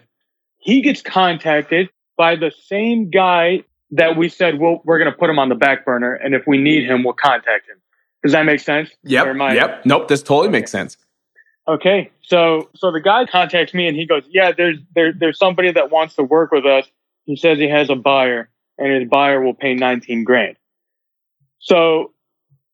he 0.58 0.82
gets 0.82 1.02
contacted 1.02 1.88
by 2.16 2.36
the 2.36 2.52
same 2.66 3.10
guy 3.10 3.64
that 3.92 4.16
we 4.16 4.28
said, 4.28 4.58
well, 4.58 4.80
we're 4.84 4.98
going 4.98 5.10
to 5.10 5.16
put 5.16 5.28
him 5.28 5.38
on 5.38 5.48
the 5.48 5.54
back 5.54 5.84
burner. 5.84 6.14
And 6.14 6.34
if 6.34 6.46
we 6.46 6.58
need 6.58 6.84
him, 6.84 7.02
we'll 7.02 7.14
contact 7.14 7.68
him. 7.68 7.76
Does 8.22 8.32
that 8.32 8.44
make 8.44 8.60
sense? 8.60 8.90
Yep. 9.04 9.36
Yep. 9.36 9.86
Nope. 9.86 10.08
This 10.08 10.22
totally 10.22 10.48
okay. 10.48 10.52
makes 10.52 10.70
sense. 10.70 10.96
Okay. 11.66 12.10
So, 12.22 12.68
so 12.74 12.92
the 12.92 13.00
guy 13.00 13.26
contacts 13.26 13.74
me 13.74 13.86
and 13.86 13.96
he 13.96 14.06
goes, 14.06 14.22
yeah, 14.28 14.52
there's, 14.52 14.78
there, 14.94 15.12
there's 15.12 15.38
somebody 15.38 15.72
that 15.72 15.90
wants 15.90 16.14
to 16.16 16.22
work 16.22 16.52
with 16.52 16.66
us. 16.66 16.86
He 17.24 17.36
says 17.36 17.58
he 17.58 17.68
has 17.68 17.90
a 17.90 17.96
buyer 17.96 18.48
and 18.78 18.92
his 18.92 19.08
buyer 19.08 19.40
will 19.40 19.54
pay 19.54 19.74
19 19.74 20.24
grand. 20.24 20.56
So 21.58 22.12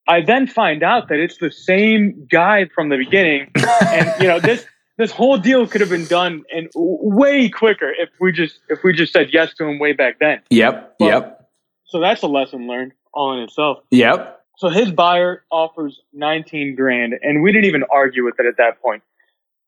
I 0.08 0.20
then 0.20 0.46
find 0.46 0.82
out 0.82 1.08
that 1.08 1.18
it's 1.18 1.38
the 1.38 1.50
same 1.50 2.26
guy 2.30 2.66
from 2.74 2.88
the 2.88 2.96
beginning. 2.96 3.50
and, 3.88 4.12
you 4.20 4.28
know, 4.28 4.40
this, 4.40 4.64
this 4.98 5.10
whole 5.10 5.36
deal 5.36 5.66
could 5.66 5.80
have 5.80 5.90
been 5.90 6.06
done 6.06 6.44
and 6.52 6.68
way 6.74 7.48
quicker 7.48 7.92
if 7.98 8.08
we 8.20 8.32
just 8.32 8.60
if 8.68 8.82
we 8.82 8.92
just 8.92 9.12
said 9.12 9.28
yes 9.32 9.54
to 9.54 9.64
him 9.64 9.78
way 9.78 9.92
back 9.92 10.18
then. 10.18 10.40
Yep. 10.50 10.96
But, 10.98 11.06
yep. 11.06 11.50
So 11.86 12.00
that's 12.00 12.22
a 12.22 12.26
lesson 12.26 12.66
learned 12.66 12.92
all 13.12 13.36
in 13.36 13.40
itself. 13.40 13.78
Yep. 13.90 14.40
So 14.58 14.70
his 14.70 14.90
buyer 14.90 15.44
offers 15.50 16.00
19 16.14 16.76
grand 16.76 17.14
and 17.22 17.42
we 17.42 17.52
didn't 17.52 17.66
even 17.66 17.84
argue 17.92 18.24
with 18.24 18.36
it 18.38 18.46
at 18.46 18.56
that 18.56 18.80
point. 18.80 19.02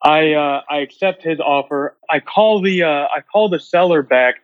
I 0.02 0.32
uh, 0.32 0.62
I 0.70 0.78
accept 0.78 1.22
his 1.22 1.40
offer. 1.40 1.96
I 2.08 2.20
call 2.20 2.62
the 2.62 2.84
uh, 2.84 3.08
I 3.14 3.20
call 3.30 3.48
the 3.48 3.60
seller 3.60 4.02
back 4.02 4.36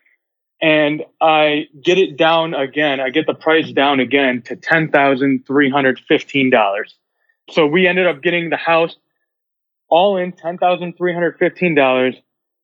and 0.60 1.04
I 1.20 1.68
get 1.82 1.98
it 1.98 2.16
down 2.16 2.54
again. 2.54 3.00
I 3.00 3.10
get 3.10 3.26
the 3.26 3.34
price 3.34 3.72
down 3.72 3.98
again 4.00 4.42
to 4.42 4.56
$10,315. 4.56 6.80
So 7.50 7.66
we 7.66 7.86
ended 7.86 8.06
up 8.06 8.22
getting 8.22 8.48
the 8.48 8.56
house 8.56 8.96
all 9.88 10.16
in 10.16 10.32
ten 10.32 10.58
thousand 10.58 10.96
three 10.96 11.12
hundred 11.12 11.38
fifteen 11.38 11.74
dollars, 11.74 12.14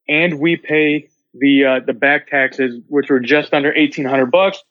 and 0.08 0.40
we 0.40 0.56
pay 0.56 1.08
the 1.34 1.64
uh, 1.64 1.80
the 1.86 1.92
back 1.92 2.28
taxes, 2.28 2.80
which 2.88 3.08
were 3.08 3.20
just 3.20 3.54
under 3.54 3.72
eighteen 3.74 4.04
hundred 4.04 4.30
bucks, 4.30 4.62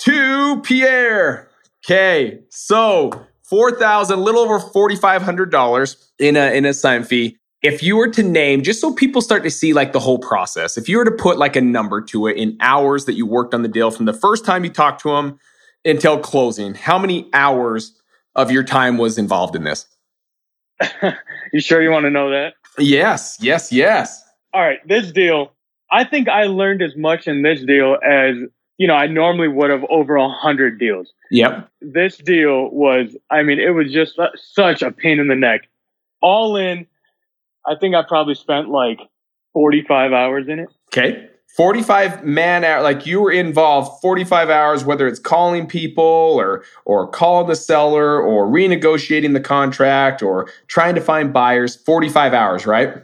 to 0.00 0.60
Pierre. 0.62 1.50
Okay, 1.84 2.40
so 2.50 3.26
four 3.42 3.72
thousand, 3.72 4.20
little 4.20 4.40
over 4.40 4.58
forty 4.58 4.96
five 4.96 5.22
hundred 5.22 5.50
dollars 5.50 6.12
in 6.18 6.36
a 6.36 6.56
in 6.56 6.64
a 6.64 6.74
sign 6.74 7.04
fee. 7.04 7.36
If 7.62 7.82
you 7.82 7.96
were 7.96 8.08
to 8.08 8.22
name, 8.22 8.62
just 8.62 8.80
so 8.80 8.92
people 8.92 9.22
start 9.22 9.42
to 9.42 9.50
see 9.50 9.72
like 9.72 9.92
the 9.92 10.00
whole 10.00 10.18
process, 10.18 10.76
if 10.76 10.88
you 10.88 10.98
were 10.98 11.04
to 11.06 11.10
put 11.10 11.38
like 11.38 11.56
a 11.56 11.62
number 11.62 12.02
to 12.02 12.26
it 12.26 12.36
in 12.36 12.58
hours 12.60 13.06
that 13.06 13.14
you 13.14 13.24
worked 13.26 13.54
on 13.54 13.62
the 13.62 13.68
deal 13.68 13.90
from 13.90 14.04
the 14.04 14.12
first 14.12 14.44
time 14.44 14.64
you 14.64 14.70
talked 14.70 15.00
to 15.02 15.10
him 15.16 15.38
until 15.84 16.18
closing, 16.18 16.74
how 16.74 16.98
many 16.98 17.30
hours 17.32 17.98
of 18.34 18.50
your 18.50 18.64
time 18.64 18.98
was 18.98 19.16
involved 19.16 19.56
in 19.56 19.64
this? 19.64 19.86
you 21.52 21.60
sure 21.60 21.82
you 21.82 21.90
want 21.90 22.04
to 22.04 22.10
know 22.10 22.30
that? 22.30 22.54
Yes, 22.78 23.38
yes, 23.40 23.72
yes. 23.72 24.22
All 24.52 24.60
right, 24.60 24.86
this 24.86 25.12
deal, 25.12 25.52
I 25.90 26.04
think 26.04 26.28
I 26.28 26.44
learned 26.44 26.82
as 26.82 26.96
much 26.96 27.26
in 27.26 27.42
this 27.42 27.64
deal 27.64 27.96
as, 28.04 28.36
you 28.78 28.86
know, 28.88 28.94
I 28.94 29.06
normally 29.06 29.48
would 29.48 29.70
have 29.70 29.84
over 29.90 30.16
a 30.16 30.28
hundred 30.28 30.78
deals. 30.78 31.12
Yep. 31.30 31.68
This 31.80 32.16
deal 32.16 32.70
was, 32.70 33.16
I 33.30 33.42
mean, 33.42 33.60
it 33.60 33.70
was 33.70 33.92
just 33.92 34.18
such 34.36 34.82
a 34.82 34.90
pain 34.90 35.20
in 35.20 35.28
the 35.28 35.36
neck. 35.36 35.68
All 36.20 36.56
in, 36.56 36.86
I 37.66 37.74
think 37.76 37.94
I 37.94 38.02
probably 38.06 38.34
spent 38.34 38.68
like 38.68 39.00
45 39.52 40.12
hours 40.12 40.48
in 40.48 40.58
it. 40.60 40.68
Okay. 40.88 41.28
45 41.56 42.24
man 42.24 42.64
hour 42.64 42.82
like 42.82 43.06
you 43.06 43.20
were 43.20 43.30
involved 43.30 44.00
45 44.02 44.50
hours 44.50 44.84
whether 44.84 45.06
it's 45.06 45.20
calling 45.20 45.66
people 45.66 46.04
or 46.04 46.64
or 46.84 47.08
calling 47.08 47.46
the 47.46 47.56
seller 47.56 48.20
or 48.20 48.46
renegotiating 48.46 49.32
the 49.34 49.40
contract 49.40 50.22
or 50.22 50.48
trying 50.66 50.94
to 50.94 51.00
find 51.00 51.32
buyers 51.32 51.76
45 51.76 52.34
hours 52.34 52.66
right 52.66 52.94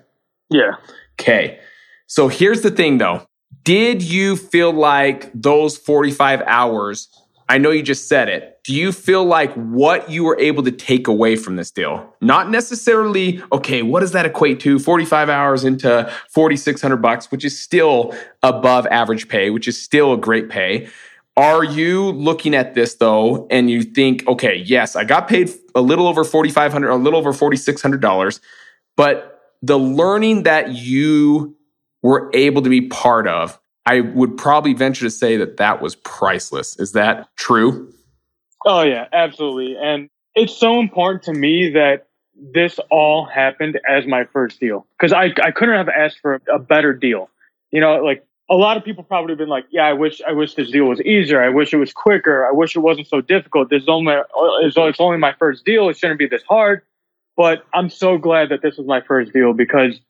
Yeah. 0.50 0.72
okay 1.20 1.60
so 2.06 2.28
here's 2.28 2.62
the 2.62 2.70
thing 2.70 2.98
though 2.98 3.24
did 3.62 4.02
you 4.02 4.36
feel 4.36 4.72
like 4.72 5.30
those 5.34 5.76
45 5.76 6.42
hours 6.46 7.08
I 7.50 7.58
know 7.58 7.72
you 7.72 7.82
just 7.82 8.06
said 8.06 8.28
it. 8.28 8.59
Do 8.70 8.76
you 8.76 8.92
feel 8.92 9.24
like 9.24 9.52
what 9.54 10.08
you 10.10 10.22
were 10.22 10.38
able 10.38 10.62
to 10.62 10.70
take 10.70 11.08
away 11.08 11.34
from 11.34 11.56
this 11.56 11.72
deal? 11.72 12.14
Not 12.20 12.50
necessarily, 12.50 13.42
okay, 13.50 13.82
what 13.82 13.98
does 13.98 14.12
that 14.12 14.26
equate 14.26 14.60
to? 14.60 14.78
45 14.78 15.28
hours 15.28 15.64
into 15.64 16.08
4600 16.28 16.98
bucks, 16.98 17.32
which 17.32 17.44
is 17.44 17.60
still 17.60 18.14
above 18.44 18.86
average 18.86 19.26
pay, 19.26 19.50
which 19.50 19.66
is 19.66 19.82
still 19.82 20.12
a 20.12 20.16
great 20.16 20.50
pay. 20.50 20.88
Are 21.36 21.64
you 21.64 22.12
looking 22.12 22.54
at 22.54 22.76
this 22.76 22.94
though 22.94 23.48
and 23.50 23.68
you 23.68 23.82
think, 23.82 24.24
okay, 24.28 24.58
yes, 24.58 24.94
I 24.94 25.02
got 25.02 25.26
paid 25.26 25.50
a 25.74 25.80
little 25.80 26.06
over 26.06 26.22
4500 26.22 26.90
a 26.90 26.94
little 26.94 27.18
over 27.18 27.32
$4600, 27.32 28.40
but 28.96 29.50
the 29.62 29.80
learning 29.80 30.44
that 30.44 30.74
you 30.74 31.56
were 32.04 32.30
able 32.34 32.62
to 32.62 32.70
be 32.70 32.82
part 32.82 33.26
of 33.26 33.58
I 33.84 34.02
would 34.02 34.36
probably 34.36 34.74
venture 34.74 35.06
to 35.06 35.10
say 35.10 35.36
that 35.38 35.56
that 35.56 35.82
was 35.82 35.96
priceless. 35.96 36.78
Is 36.78 36.92
that 36.92 37.26
true? 37.34 37.92
Oh 38.64 38.82
yeah, 38.82 39.06
absolutely. 39.12 39.76
And 39.76 40.08
it's 40.34 40.56
so 40.56 40.80
important 40.80 41.24
to 41.24 41.32
me 41.32 41.70
that 41.70 42.06
this 42.34 42.78
all 42.90 43.24
happened 43.24 43.78
as 43.88 44.06
my 44.06 44.24
first 44.24 44.60
deal 44.60 44.86
because 44.98 45.12
I, 45.12 45.30
I 45.42 45.50
couldn't 45.50 45.76
have 45.76 45.88
asked 45.88 46.20
for 46.20 46.40
a 46.52 46.58
better 46.58 46.92
deal. 46.92 47.28
You 47.70 47.80
know, 47.80 47.96
like 47.96 48.26
a 48.48 48.54
lot 48.54 48.76
of 48.76 48.84
people 48.84 49.04
probably 49.04 49.32
have 49.32 49.38
been 49.38 49.48
like, 49.48 49.66
yeah, 49.70 49.86
I 49.86 49.92
wish, 49.92 50.20
I 50.26 50.32
wish 50.32 50.54
this 50.54 50.70
deal 50.70 50.86
was 50.86 51.00
easier. 51.02 51.42
I 51.42 51.50
wish 51.50 51.72
it 51.72 51.76
was 51.76 51.92
quicker. 51.92 52.46
I 52.46 52.52
wish 52.52 52.74
it 52.74 52.80
wasn't 52.80 53.06
so 53.06 53.20
difficult. 53.20 53.70
This 53.70 53.82
is 53.82 53.88
only, 53.88 54.14
it's 54.62 55.00
only 55.00 55.18
my 55.18 55.34
first 55.38 55.64
deal. 55.64 55.88
It 55.88 55.96
shouldn't 55.96 56.18
be 56.18 56.26
this 56.26 56.42
hard. 56.48 56.82
But 57.36 57.64
I'm 57.72 57.88
so 57.88 58.18
glad 58.18 58.48
that 58.50 58.60
this 58.60 58.76
was 58.76 58.86
my 58.86 59.00
first 59.00 59.32
deal 59.32 59.52
because 59.52 60.00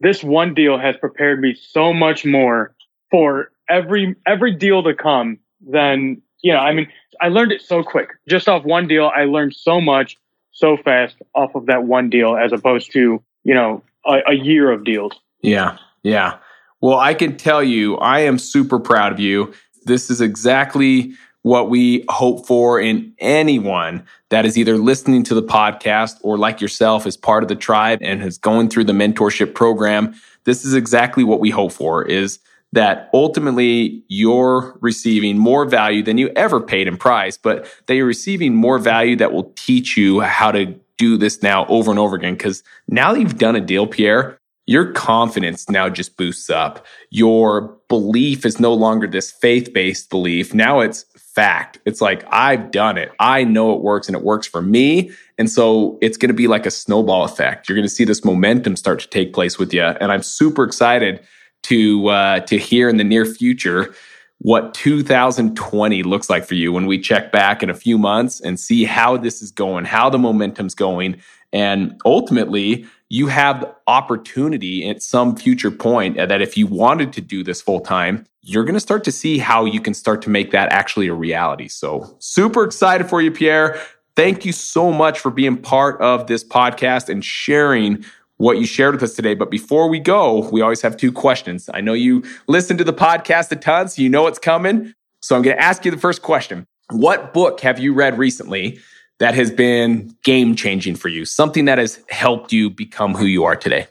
this 0.00 0.24
one 0.24 0.54
deal 0.54 0.78
has 0.78 0.96
prepared 0.96 1.40
me 1.40 1.54
so 1.54 1.92
much 1.92 2.24
more 2.24 2.74
for 3.10 3.52
every 3.68 4.16
every 4.26 4.52
deal 4.54 4.82
to 4.82 4.94
come, 4.94 5.38
than 5.60 6.22
you 6.42 6.52
know, 6.52 6.58
I 6.58 6.72
mean, 6.72 6.88
I 7.20 7.28
learned 7.28 7.52
it 7.52 7.62
so 7.62 7.82
quick. 7.82 8.10
Just 8.28 8.48
off 8.48 8.64
one 8.64 8.86
deal, 8.86 9.10
I 9.14 9.24
learned 9.24 9.54
so 9.54 9.80
much 9.80 10.16
so 10.52 10.76
fast 10.76 11.16
off 11.34 11.54
of 11.54 11.66
that 11.66 11.84
one 11.84 12.08
deal 12.08 12.36
as 12.36 12.52
opposed 12.52 12.92
to, 12.92 13.22
you 13.44 13.54
know, 13.54 13.82
a, 14.06 14.20
a 14.28 14.34
year 14.34 14.70
of 14.70 14.84
deals. 14.84 15.12
Yeah. 15.42 15.78
Yeah. 16.02 16.38
Well, 16.80 16.98
I 16.98 17.14
can 17.14 17.36
tell 17.36 17.62
you, 17.62 17.96
I 17.96 18.20
am 18.20 18.38
super 18.38 18.78
proud 18.78 19.12
of 19.12 19.20
you. 19.20 19.52
This 19.84 20.10
is 20.10 20.20
exactly 20.20 21.12
what 21.42 21.70
we 21.70 22.04
hope 22.08 22.46
for 22.46 22.80
in 22.80 23.14
anyone 23.18 24.04
that 24.30 24.44
is 24.44 24.58
either 24.58 24.76
listening 24.76 25.22
to 25.22 25.34
the 25.34 25.42
podcast 25.42 26.16
or 26.22 26.36
like 26.36 26.60
yourself 26.60 27.06
is 27.06 27.16
part 27.16 27.44
of 27.44 27.48
the 27.48 27.54
tribe 27.54 28.00
and 28.02 28.20
has 28.20 28.36
going 28.36 28.68
through 28.68 28.82
the 28.82 28.92
mentorship 28.92 29.54
program. 29.54 30.14
This 30.44 30.64
is 30.64 30.74
exactly 30.74 31.22
what 31.22 31.38
we 31.38 31.50
hope 31.50 31.72
for 31.72 32.04
is 32.04 32.40
that 32.76 33.08
ultimately 33.14 34.04
you're 34.08 34.76
receiving 34.82 35.38
more 35.38 35.64
value 35.64 36.02
than 36.02 36.18
you 36.18 36.30
ever 36.36 36.60
paid 36.60 36.86
in 36.86 36.98
price, 36.98 37.38
but 37.38 37.66
that 37.86 37.94
you're 37.94 38.04
receiving 38.04 38.54
more 38.54 38.78
value 38.78 39.16
that 39.16 39.32
will 39.32 39.50
teach 39.56 39.96
you 39.96 40.20
how 40.20 40.52
to 40.52 40.66
do 40.98 41.16
this 41.16 41.42
now 41.42 41.64
over 41.68 41.90
and 41.90 41.98
over 41.98 42.16
again. 42.16 42.34
Because 42.34 42.62
now 42.86 43.14
that 43.14 43.20
you've 43.20 43.38
done 43.38 43.56
a 43.56 43.62
deal, 43.62 43.86
Pierre, 43.86 44.38
your 44.66 44.92
confidence 44.92 45.70
now 45.70 45.88
just 45.88 46.18
boosts 46.18 46.50
up. 46.50 46.84
Your 47.08 47.74
belief 47.88 48.44
is 48.44 48.60
no 48.60 48.74
longer 48.74 49.06
this 49.06 49.30
faith 49.30 49.72
based 49.72 50.10
belief. 50.10 50.52
Now 50.52 50.80
it's 50.80 51.06
fact. 51.16 51.78
It's 51.86 52.02
like, 52.02 52.24
I've 52.30 52.70
done 52.72 52.98
it. 52.98 53.10
I 53.18 53.44
know 53.44 53.72
it 53.72 53.80
works 53.80 54.06
and 54.06 54.14
it 54.14 54.22
works 54.22 54.46
for 54.46 54.60
me. 54.60 55.12
And 55.38 55.50
so 55.50 55.96
it's 56.02 56.18
going 56.18 56.28
to 56.28 56.34
be 56.34 56.46
like 56.46 56.66
a 56.66 56.70
snowball 56.70 57.24
effect. 57.24 57.70
You're 57.70 57.76
going 57.76 57.88
to 57.88 57.94
see 57.94 58.04
this 58.04 58.22
momentum 58.22 58.76
start 58.76 59.00
to 59.00 59.08
take 59.08 59.32
place 59.32 59.58
with 59.58 59.72
you. 59.72 59.82
And 59.82 60.12
I'm 60.12 60.22
super 60.22 60.62
excited 60.62 61.22
to 61.66 62.08
uh, 62.08 62.40
to 62.40 62.58
hear 62.58 62.88
in 62.88 62.96
the 62.96 63.04
near 63.04 63.24
future 63.24 63.94
what 64.38 64.74
2020 64.74 66.02
looks 66.02 66.28
like 66.28 66.44
for 66.44 66.54
you 66.54 66.70
when 66.70 66.86
we 66.86 66.98
check 66.98 67.32
back 67.32 67.62
in 67.62 67.70
a 67.70 67.74
few 67.74 67.96
months 67.96 68.40
and 68.40 68.60
see 68.60 68.84
how 68.84 69.16
this 69.16 69.40
is 69.40 69.50
going, 69.50 69.84
how 69.86 70.10
the 70.10 70.18
momentum's 70.18 70.74
going, 70.74 71.16
and 71.52 71.98
ultimately 72.04 72.86
you 73.08 73.28
have 73.28 73.60
the 73.60 73.74
opportunity 73.86 74.88
at 74.88 75.02
some 75.02 75.36
future 75.36 75.70
point 75.70 76.16
that 76.16 76.42
if 76.42 76.56
you 76.56 76.66
wanted 76.66 77.12
to 77.12 77.20
do 77.20 77.42
this 77.42 77.62
full 77.62 77.80
time, 77.80 78.26
you're 78.42 78.64
going 78.64 78.74
to 78.74 78.80
start 78.80 79.04
to 79.04 79.12
see 79.12 79.38
how 79.38 79.64
you 79.64 79.80
can 79.80 79.94
start 79.94 80.22
to 80.22 80.30
make 80.30 80.50
that 80.50 80.72
actually 80.72 81.08
a 81.08 81.14
reality. 81.14 81.68
So, 81.68 82.16
super 82.18 82.64
excited 82.64 83.08
for 83.08 83.20
you, 83.20 83.30
Pierre. 83.30 83.80
Thank 84.16 84.44
you 84.44 84.52
so 84.52 84.92
much 84.92 85.18
for 85.20 85.30
being 85.30 85.56
part 85.56 86.00
of 86.00 86.26
this 86.26 86.42
podcast 86.42 87.08
and 87.08 87.24
sharing 87.24 88.04
what 88.38 88.58
you 88.58 88.66
shared 88.66 88.94
with 88.94 89.02
us 89.02 89.14
today. 89.14 89.34
But 89.34 89.50
before 89.50 89.88
we 89.88 89.98
go, 89.98 90.48
we 90.50 90.60
always 90.60 90.82
have 90.82 90.96
two 90.96 91.12
questions. 91.12 91.68
I 91.72 91.80
know 91.80 91.92
you 91.92 92.22
listen 92.46 92.76
to 92.78 92.84
the 92.84 92.92
podcast 92.92 93.50
a 93.52 93.56
ton, 93.56 93.88
so 93.88 94.02
you 94.02 94.08
know 94.08 94.26
it's 94.26 94.38
coming. 94.38 94.92
So 95.20 95.36
I'm 95.36 95.42
going 95.42 95.56
to 95.56 95.62
ask 95.62 95.84
you 95.84 95.90
the 95.90 95.96
first 95.96 96.22
question. 96.22 96.66
What 96.90 97.32
book 97.32 97.60
have 97.60 97.78
you 97.78 97.92
read 97.94 98.18
recently 98.18 98.78
that 99.18 99.34
has 99.34 99.50
been 99.50 100.14
game 100.22 100.54
changing 100.54 100.96
for 100.96 101.08
you? 101.08 101.24
Something 101.24 101.64
that 101.64 101.78
has 101.78 102.00
helped 102.08 102.52
you 102.52 102.70
become 102.70 103.14
who 103.14 103.24
you 103.24 103.44
are 103.44 103.56
today? 103.56 103.88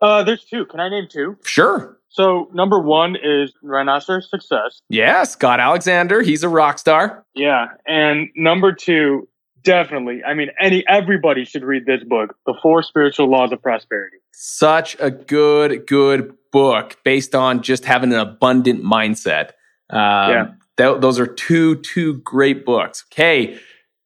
Uh, 0.00 0.24
there's 0.24 0.44
two. 0.44 0.64
Can 0.66 0.80
I 0.80 0.88
name 0.88 1.06
two? 1.08 1.38
Sure. 1.44 1.98
So 2.08 2.50
number 2.52 2.78
one 2.78 3.16
is 3.16 3.54
Rhinoceros 3.62 4.28
Success. 4.28 4.82
Yeah, 4.88 5.24
Scott 5.24 5.60
Alexander. 5.60 6.20
He's 6.20 6.42
a 6.42 6.48
rock 6.48 6.78
star. 6.78 7.24
Yeah. 7.34 7.68
And 7.86 8.28
number 8.36 8.72
two 8.72 9.28
Definitely. 9.62 10.24
I 10.24 10.34
mean, 10.34 10.48
any 10.60 10.84
everybody 10.88 11.44
should 11.44 11.62
read 11.62 11.86
this 11.86 12.02
book, 12.04 12.36
The 12.46 12.54
Four 12.62 12.82
Spiritual 12.82 13.30
Laws 13.30 13.52
of 13.52 13.62
Prosperity. 13.62 14.16
Such 14.32 14.96
a 14.98 15.10
good, 15.10 15.86
good 15.86 16.34
book 16.52 16.98
based 17.04 17.34
on 17.34 17.62
just 17.62 17.84
having 17.84 18.12
an 18.12 18.18
abundant 18.18 18.82
mindset. 18.82 19.50
Um, 19.90 20.30
yeah. 20.30 20.46
Th- 20.76 21.00
those 21.00 21.18
are 21.20 21.26
two, 21.26 21.76
two 21.76 22.14
great 22.20 22.64
books. 22.64 23.04
Okay. 23.12 23.58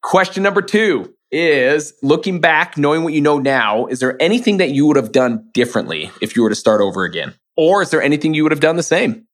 Question 0.02 0.42
number 0.42 0.62
two 0.62 1.14
is 1.30 1.94
looking 2.02 2.40
back, 2.40 2.76
knowing 2.76 3.02
what 3.02 3.12
you 3.12 3.20
know 3.20 3.38
now, 3.38 3.86
is 3.86 4.00
there 4.00 4.20
anything 4.20 4.58
that 4.58 4.70
you 4.70 4.86
would 4.86 4.96
have 4.96 5.12
done 5.12 5.48
differently 5.52 6.10
if 6.20 6.36
you 6.36 6.42
were 6.42 6.48
to 6.48 6.54
start 6.54 6.80
over 6.80 7.04
again? 7.04 7.34
Or 7.56 7.82
is 7.82 7.90
there 7.90 8.02
anything 8.02 8.34
you 8.34 8.42
would 8.42 8.52
have 8.52 8.60
done 8.60 8.76
the 8.76 8.82
same? 8.82 9.26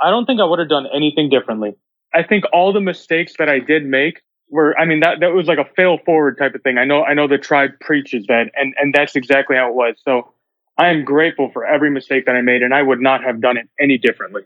I 0.00 0.10
don't 0.10 0.26
think 0.26 0.40
I 0.40 0.44
would 0.44 0.58
have 0.58 0.68
done 0.68 0.86
anything 0.94 1.28
differently. 1.28 1.74
I 2.14 2.22
think 2.22 2.44
all 2.52 2.72
the 2.72 2.80
mistakes 2.80 3.34
that 3.38 3.48
I 3.48 3.58
did 3.60 3.84
make 3.84 4.22
were 4.50 4.78
I 4.78 4.84
mean 4.84 5.00
that 5.00 5.20
that 5.20 5.32
was 5.32 5.46
like 5.46 5.58
a 5.58 5.68
fail 5.76 5.98
forward 6.04 6.38
type 6.38 6.54
of 6.54 6.62
thing. 6.62 6.78
I 6.78 6.84
know 6.84 7.04
I 7.04 7.14
know 7.14 7.28
the 7.28 7.38
tribe 7.38 7.72
preaches 7.80 8.26
that 8.28 8.50
and 8.54 8.74
and 8.78 8.94
that's 8.94 9.16
exactly 9.16 9.56
how 9.56 9.68
it 9.68 9.74
was. 9.74 9.96
So 10.04 10.32
I 10.78 10.88
am 10.88 11.04
grateful 11.04 11.50
for 11.52 11.66
every 11.66 11.90
mistake 11.90 12.26
that 12.26 12.34
I 12.34 12.40
made 12.40 12.62
and 12.62 12.74
I 12.74 12.82
would 12.82 13.00
not 13.00 13.22
have 13.24 13.40
done 13.40 13.56
it 13.56 13.68
any 13.78 13.98
differently. 13.98 14.42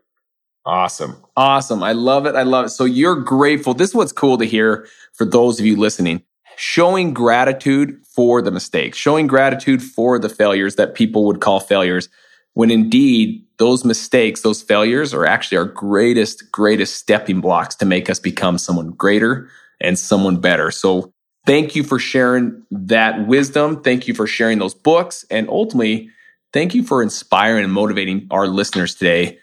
Awesome. 0.66 1.22
Awesome. 1.36 1.82
I 1.82 1.92
love 1.92 2.26
it. 2.26 2.34
I 2.34 2.42
love 2.42 2.66
it. 2.66 2.70
So 2.70 2.84
you're 2.84 3.16
grateful. 3.16 3.74
This 3.74 3.90
is 3.90 3.94
what's 3.94 4.12
cool 4.12 4.38
to 4.38 4.44
hear 4.44 4.88
for 5.12 5.26
those 5.26 5.60
of 5.60 5.66
you 5.66 5.76
listening. 5.76 6.22
Showing 6.56 7.12
gratitude 7.12 8.00
for 8.06 8.40
the 8.40 8.52
mistakes, 8.52 8.96
showing 8.96 9.26
gratitude 9.26 9.82
for 9.82 10.20
the 10.20 10.28
failures 10.28 10.76
that 10.76 10.94
people 10.94 11.24
would 11.26 11.40
call 11.40 11.58
failures, 11.58 12.08
when 12.54 12.70
indeed 12.70 13.44
those 13.58 13.84
mistakes, 13.84 14.42
those 14.42 14.62
failures 14.62 15.12
are 15.12 15.26
actually 15.26 15.58
our 15.58 15.64
greatest, 15.64 16.50
greatest 16.52 16.96
stepping 16.96 17.40
blocks 17.40 17.74
to 17.76 17.84
make 17.84 18.08
us 18.08 18.20
become 18.20 18.58
someone 18.58 18.90
greater, 18.90 19.48
and 19.84 19.98
someone 19.98 20.40
better. 20.40 20.70
So 20.70 21.12
thank 21.46 21.76
you 21.76 21.84
for 21.84 21.98
sharing 21.98 22.64
that 22.70 23.26
wisdom. 23.26 23.82
Thank 23.82 24.08
you 24.08 24.14
for 24.14 24.26
sharing 24.26 24.58
those 24.58 24.74
books. 24.74 25.24
And 25.30 25.48
ultimately, 25.48 26.10
thank 26.52 26.74
you 26.74 26.82
for 26.82 27.02
inspiring 27.02 27.64
and 27.64 27.72
motivating 27.72 28.26
our 28.30 28.46
listeners 28.46 28.94
today 28.94 29.38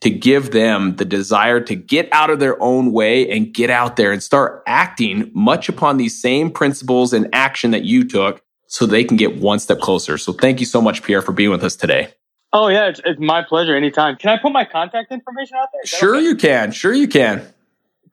to 0.00 0.10
give 0.10 0.50
them 0.50 0.96
the 0.96 1.04
desire 1.04 1.60
to 1.60 1.74
get 1.74 2.08
out 2.12 2.28
of 2.28 2.38
their 2.38 2.60
own 2.62 2.92
way 2.92 3.30
and 3.30 3.54
get 3.54 3.70
out 3.70 3.96
there 3.96 4.12
and 4.12 4.22
start 4.22 4.62
acting 4.66 5.30
much 5.32 5.68
upon 5.68 5.96
these 5.96 6.20
same 6.20 6.50
principles 6.50 7.12
and 7.12 7.28
action 7.32 7.70
that 7.70 7.84
you 7.84 8.04
took 8.04 8.42
so 8.66 8.86
they 8.86 9.04
can 9.04 9.16
get 9.16 9.36
one 9.36 9.58
step 9.58 9.78
closer. 9.80 10.18
So 10.18 10.32
thank 10.32 10.60
you 10.60 10.66
so 10.66 10.82
much, 10.82 11.02
Pierre, 11.02 11.22
for 11.22 11.32
being 11.32 11.50
with 11.50 11.64
us 11.64 11.76
today. 11.76 12.12
Oh, 12.52 12.68
yeah, 12.68 12.88
it's, 12.88 13.00
it's 13.04 13.20
my 13.20 13.42
pleasure 13.42 13.74
anytime. 13.74 14.16
Can 14.16 14.30
I 14.30 14.36
put 14.40 14.52
my 14.52 14.64
contact 14.64 15.10
information 15.10 15.56
out 15.56 15.68
there? 15.72 15.86
Sure, 15.86 16.16
okay? 16.16 16.24
you 16.24 16.36
can. 16.36 16.70
Sure, 16.72 16.92
you 16.92 17.08
can. 17.08 17.46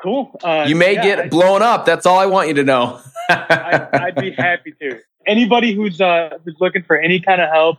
Cool. 0.01 0.37
Uh, 0.43 0.65
you 0.67 0.75
may 0.75 0.95
yeah, 0.95 1.03
get 1.03 1.29
blown 1.29 1.61
up. 1.61 1.85
That's 1.85 2.05
all 2.05 2.17
I 2.17 2.25
want 2.25 2.47
you 2.47 2.55
to 2.55 2.63
know. 2.63 2.99
I, 3.29 3.87
I'd, 3.93 4.15
be 4.15 4.31
happy 4.31 4.73
to. 4.81 4.99
Anybody 5.27 5.75
who's 5.75 6.01
uh, 6.01 6.39
who's 6.43 6.55
looking 6.59 6.83
for 6.83 6.97
any 6.97 7.19
kind 7.19 7.39
of 7.39 7.49
help, 7.49 7.77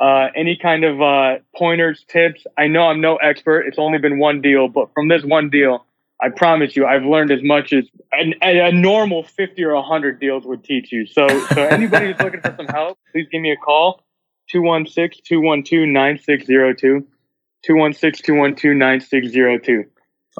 uh, 0.00 0.28
any 0.36 0.56
kind 0.56 0.84
of 0.84 1.02
uh, 1.02 1.38
pointers, 1.56 2.04
tips. 2.08 2.46
I 2.56 2.68
know 2.68 2.84
I'm 2.84 3.00
no 3.00 3.16
expert. 3.16 3.62
It's 3.62 3.78
only 3.78 3.98
been 3.98 4.20
one 4.20 4.40
deal, 4.40 4.68
but 4.68 4.94
from 4.94 5.08
this 5.08 5.24
one 5.24 5.50
deal, 5.50 5.84
I 6.20 6.28
promise 6.30 6.76
you, 6.76 6.86
I've 6.86 7.04
learned 7.04 7.32
as 7.32 7.42
much 7.42 7.72
as 7.72 7.86
a, 8.12 8.34
a 8.42 8.70
normal 8.72 9.24
50 9.24 9.64
or 9.64 9.74
100 9.74 10.20
deals 10.20 10.44
would 10.44 10.62
teach 10.64 10.92
you. 10.92 11.06
So, 11.06 11.26
so 11.28 11.64
anybody 11.64 12.12
who's 12.12 12.20
looking 12.20 12.40
for 12.40 12.54
some 12.56 12.66
help, 12.66 12.98
please 13.12 13.28
give 13.30 13.40
me 13.40 13.52
a 13.52 13.56
call. 13.56 14.02
216-212-9602. 14.54 17.04
216-212-9602. 17.68 19.48
Awesome. 19.48 19.76
Yeah. 19.76 19.82